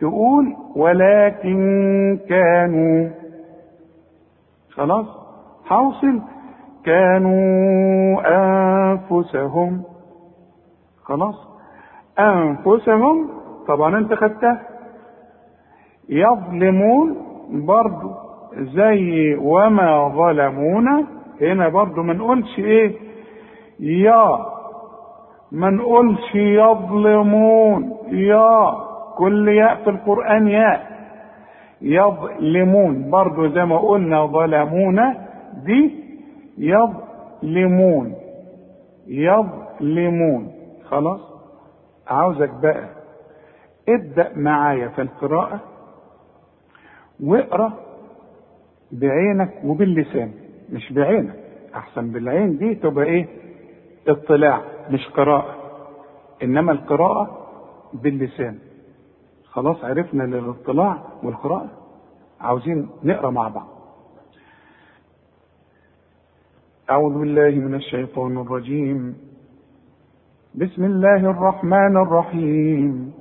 [0.00, 3.08] تقول ولكن كانوا.
[4.70, 5.06] خلاص؟
[5.66, 6.20] حاصل؟
[6.84, 9.82] كانوا أنفسهم.
[11.04, 11.48] خلاص.
[12.18, 13.28] أنفسهم
[13.68, 14.62] طبعا أنت خدتها.
[16.08, 17.16] يظلمون
[17.50, 18.10] برضو
[18.56, 21.04] زي وما ظلمونا.
[21.40, 22.96] هنا برضو ما نقولش إيه؟
[23.80, 24.38] يا.
[25.52, 27.96] ما نقولش يظلمون.
[28.08, 28.74] يا.
[29.18, 30.92] كل ياء في القرآن ياء.
[31.82, 33.10] يظلمون.
[33.10, 35.14] برضو زي ما قلنا ظلمونا.
[35.64, 36.02] دي
[36.58, 38.14] يظلمون.
[39.06, 40.52] يظلمون.
[40.84, 41.20] خلاص؟
[42.06, 42.88] عاوزك بقى
[43.88, 45.60] ابدأ معايا في القراءة
[47.24, 47.72] واقرأ
[48.92, 50.32] بعينك وباللسان.
[50.72, 51.34] مش بعينك
[51.74, 53.26] أحسن بالعين دي تبقى إيه؟
[54.08, 55.54] اطلاع مش قراءة.
[56.42, 57.46] إنما القراءة
[57.92, 58.58] باللسان.
[59.44, 61.68] خلاص عرفنا الاطلاع والقراءة.
[62.40, 63.66] عاوزين نقرأ مع بعض.
[66.90, 69.14] أعوذ بالله من الشيطان الرجيم.
[70.54, 73.12] بسم الله الرحمن الرحيم.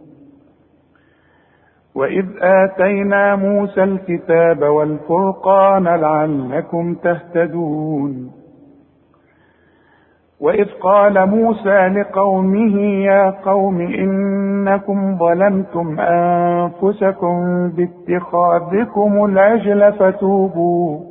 [1.96, 8.32] وإذ آتينا موسى الكتاب والفرقان لعلكم تهتدون.
[10.40, 21.11] وإذ قال موسى لقومه يا قوم إنكم ظلمتم أنفسكم باتخاذكم العجل فتوبوا.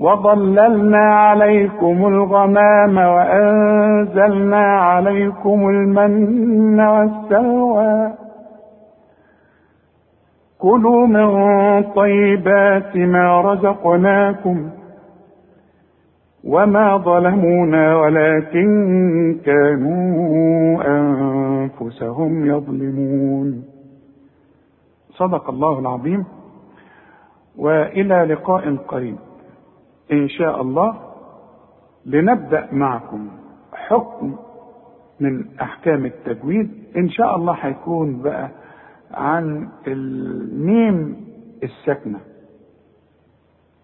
[0.00, 8.12] وظللنا عليكم الغمام وأنزلنا عليكم المن والسلوى.
[10.58, 11.28] كلوا من
[11.82, 14.70] طيبات ما رزقناكم
[16.44, 18.68] وما ظلمونا ولكن
[19.44, 23.64] كانوا أنفسهم يظلمون.
[25.10, 26.24] صدق الله العظيم.
[27.58, 29.16] وإلى لقاء قريب.
[30.12, 31.00] إن شاء الله
[32.06, 33.28] لنبدأ معكم
[33.72, 34.36] حكم
[35.20, 36.70] من أحكام التجويد.
[36.96, 38.48] إن شاء الله هيكون بقى
[39.14, 41.26] عن الميم
[41.62, 42.18] الساكنة.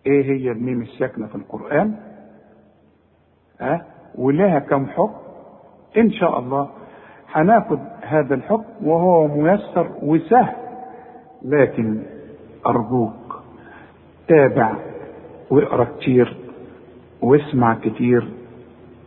[0.07, 1.97] إيه هي الميم الساكنة في القرآن؟
[3.61, 3.81] أه؟
[4.15, 5.15] ولها كم حكم؟
[5.97, 6.71] إن شاء الله
[7.33, 10.57] هناخد هذا الحكم وهو ميسر وسهل
[11.43, 12.03] لكن
[12.67, 13.43] أرجوك
[14.29, 14.77] تابع
[15.51, 16.37] واقرأ كتير
[17.23, 18.29] واسمع كتير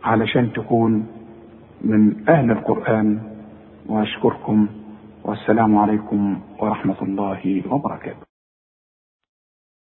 [0.04, 1.06] علشان تكون
[1.84, 3.18] من أهل القرآن.
[3.86, 4.68] وأشكركم
[5.24, 8.29] والسلام عليكم ورحمة الله وبركاته.